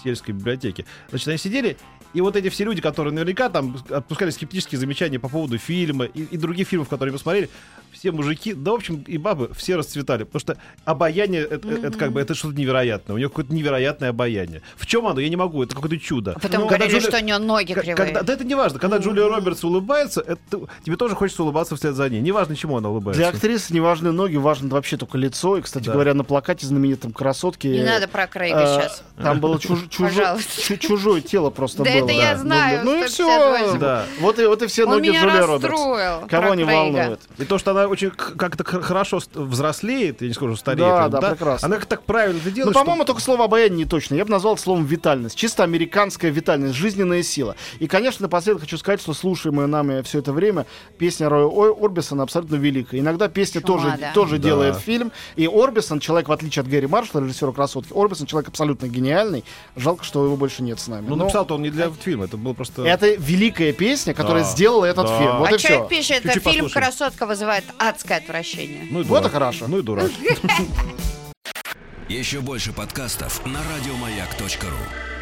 сельской 0.04 0.34
библиотеки. 0.34 0.86
Значит, 1.10 1.28
они 1.30 1.38
сидели, 1.38 1.78
и 2.13 2.22
вот 2.22 2.36
эти 2.36 2.50
все 2.50 2.66
люди, 2.66 2.82
которые 2.82 3.13
наверняка 3.13 3.50
там 3.50 3.78
отпускали 3.90 4.30
скептические 4.32 4.80
замечания 4.80 5.20
по 5.20 5.30
поводу 5.30 5.58
фильма 5.58 6.06
и, 6.06 6.24
и 6.24 6.38
других 6.38 6.68
фильмов, 6.68 6.90
которые 6.90 7.13
мы 7.13 7.20
смотрели, 7.20 7.50
все 7.91 8.12
мужики, 8.12 8.54
да, 8.54 8.71
в 8.71 8.76
общем, 8.76 9.04
и 9.08 9.17
бабы, 9.17 9.50
все 9.56 9.76
расцветали. 9.76 10.23
Потому 10.23 10.39
что 10.39 10.58
обаяние, 10.86 11.43
это, 11.43 11.67
это 11.69 11.97
как 11.97 12.12
бы, 12.12 12.21
это 12.21 12.36
что-то 12.36 12.56
невероятное. 12.56 13.15
У 13.15 13.17
нее 13.17 13.30
какое-то 13.30 13.54
невероятное 13.54 14.10
обаяние. 14.10 14.62
В 14.76 14.86
чем 14.86 15.08
оно? 15.08 15.19
Я 15.19 15.30
не 15.30 15.36
могу. 15.36 15.63
Это 15.63 15.76
какое-то 15.76 15.97
чудо. 16.00 16.36
Потом 16.41 16.62
Ну, 16.62 16.67
говорили, 16.67 16.89
Джулия- 17.00 17.08
что 17.08 17.17
у 17.17 17.21
нее 17.23 17.38
ноги 17.38 17.73
кривые. 17.73 17.95
Когда, 17.95 18.21
да 18.21 18.34
это 18.34 18.43
не 18.43 18.56
важно. 18.56 18.80
Когда 18.80 18.97
Джулия 18.97 19.28
Робертс 19.28 19.63
улыбается, 19.63 20.21
это, 20.21 20.67
тебе 20.86 20.95
тоже 20.95 21.15
хочется 21.15 21.43
улыбаться 21.43 21.76
вслед 21.76 21.95
за 21.95 22.10
ней. 22.10 22.21
Неважно, 22.21 22.56
чему 22.56 22.78
она 22.78 22.89
улыбается. 22.89 23.19
Для 23.21 23.30
актрисы 23.30 23.73
не 23.73 23.80
важны 23.80 24.12
ноги, 24.12 24.36
важно 24.38 24.69
вообще 24.69 24.97
только 24.97 25.17
лицо. 25.17 25.58
И, 25.58 25.62
кстати 25.62 25.86
Да. 25.86 25.93
говоря, 25.93 26.13
на 26.13 26.23
плакате 26.23 26.65
знаменитом 26.67 27.12
красотки. 27.13 27.67
Не 27.67 27.84
надо 27.84 28.08
про 28.08 28.28
Крейга 28.28 28.60
э, 28.60 28.80
сейчас. 28.82 29.04
Там 29.21 29.39
было 29.39 29.58
чуж- 29.58 29.88
чужое 30.80 31.21
тело 31.21 31.50
просто 31.50 31.84
Да 31.84 31.91
было. 31.91 32.04
это 32.06 32.12
я 32.13 32.34
Ну, 32.36 32.41
знаю, 32.41 32.82
Ну, 32.86 33.04
и 33.04 33.08
158. 33.08 33.69
все. 33.69 33.78
Да. 33.80 34.04
Вот 34.19 34.39
и, 34.39 34.45
вот 34.45 34.62
и 34.62 34.67
все 34.67 34.86
ноги 34.86 35.10
меня 35.10 35.21
Джулии 35.21 35.39
Робертс. 35.41 36.30
Кого 36.30 36.54
не 36.56 36.63
волнует. 36.63 37.19
И 37.38 37.45
то, 37.45 37.58
что 37.58 37.71
она 37.78 37.88
очень 37.88 38.12
как-то 38.12 38.63
хорошо 38.63 39.20
взрослеет, 39.34 40.22
я 40.22 40.28
не 40.28 40.34
скажу, 40.34 40.56
стареет. 40.56 40.80
Да, 40.88 41.08
прям, 41.10 41.22
да, 41.22 41.30
прекрасно. 41.32 41.66
Она 41.68 41.80
так 41.80 42.04
правильно 42.04 42.38
это 42.40 42.50
Ну, 42.50 42.56
делает. 42.56 42.74
по-моему, 42.74 43.04
только 43.06 43.22
слово 43.22 43.46
обаяние 43.46 43.78
не 43.80 43.86
точно. 43.86 44.16
Я 44.16 44.26
бы 44.26 44.32
назвал 44.32 44.54
это 44.54 44.63
словом 44.63 44.86
витальность. 44.86 45.36
Чисто 45.36 45.63
американская 45.63 46.32
витальность, 46.32 46.76
жизненная 46.76 47.24
сила. 47.24 47.56
И, 47.80 47.88
конечно, 47.88 48.24
напоследок 48.24 48.62
хочу 48.62 48.78
сказать, 48.78 49.02
что 49.02 49.13
слушаемая 49.13 49.68
нами 49.68 50.02
все 50.02 50.20
это 50.20 50.34
время 50.34 50.66
песня 50.98 51.30
Роя 51.30 51.46
Ой- 51.46 51.74
Орбисона 51.74 52.24
абсолютно 52.24 52.56
великая. 52.56 53.00
Иногда 53.00 53.28
песня 53.28 53.62
Чума, 53.62 53.82
тоже, 53.84 53.98
да. 54.00 54.12
тоже 54.13 54.38
Да. 54.38 54.44
делает 54.44 54.78
фильм. 54.78 55.12
И 55.36 55.48
Орбисон, 55.48 56.00
человек, 56.00 56.30
в 56.30 56.32
отличие 56.32 56.62
от 56.63 56.68
Гэри 56.70 56.88
Маршалла, 56.88 57.24
режиссера 57.24 57.52
«Красотки», 57.52 57.92
Орбисон 57.96 58.26
человек 58.28 58.50
абсолютно 58.50 58.88
гениальный. 58.88 59.44
Жалко, 59.76 60.04
что 60.04 60.24
его 60.26 60.36
больше 60.38 60.63
нет 60.63 60.80
с 60.80 60.88
нами. 60.88 61.06
Ну, 61.08 61.16
Но 61.16 61.24
написал-то 61.26 61.56
он 61.56 61.62
не 61.62 61.70
для 61.70 61.90
фильма, 61.92 62.26
это 62.26 62.38
был 62.38 62.54
просто... 62.54 62.84
Это 62.86 63.13
великая 63.16 63.74
песня, 63.74 64.13
которая 64.13 64.44
Да. 64.44 64.50
сделала 64.50 64.86
этот 64.86 65.08
Да. 65.08 65.18
фильм. 65.20 65.38
Вот 65.38 65.50
а 65.50 65.56
и 65.56 65.58
все. 65.58 65.68
человек 65.68 65.88
пишет, 65.90 66.12
это 66.18 66.34
Чуть-чуть 66.34 66.44
фильм 66.44 66.66
послушаем. 66.66 66.86
«Красотка» 66.86 67.26
вызывает 67.26 67.63
адское 67.77 68.17
отвращение. 68.17 68.88
Ну 68.89 69.01
и 69.01 69.03
Вот 69.03 69.17
и 69.17 69.19
дурак. 69.19 69.32
хорошо. 69.34 69.67
Ну 69.67 69.80
и 69.80 69.82
дурак. 69.82 70.12
Еще 72.10 72.39
больше 72.41 72.71
подкастов 72.73 73.45
на 73.45 73.60
радиомаяк.ру. 73.63 75.16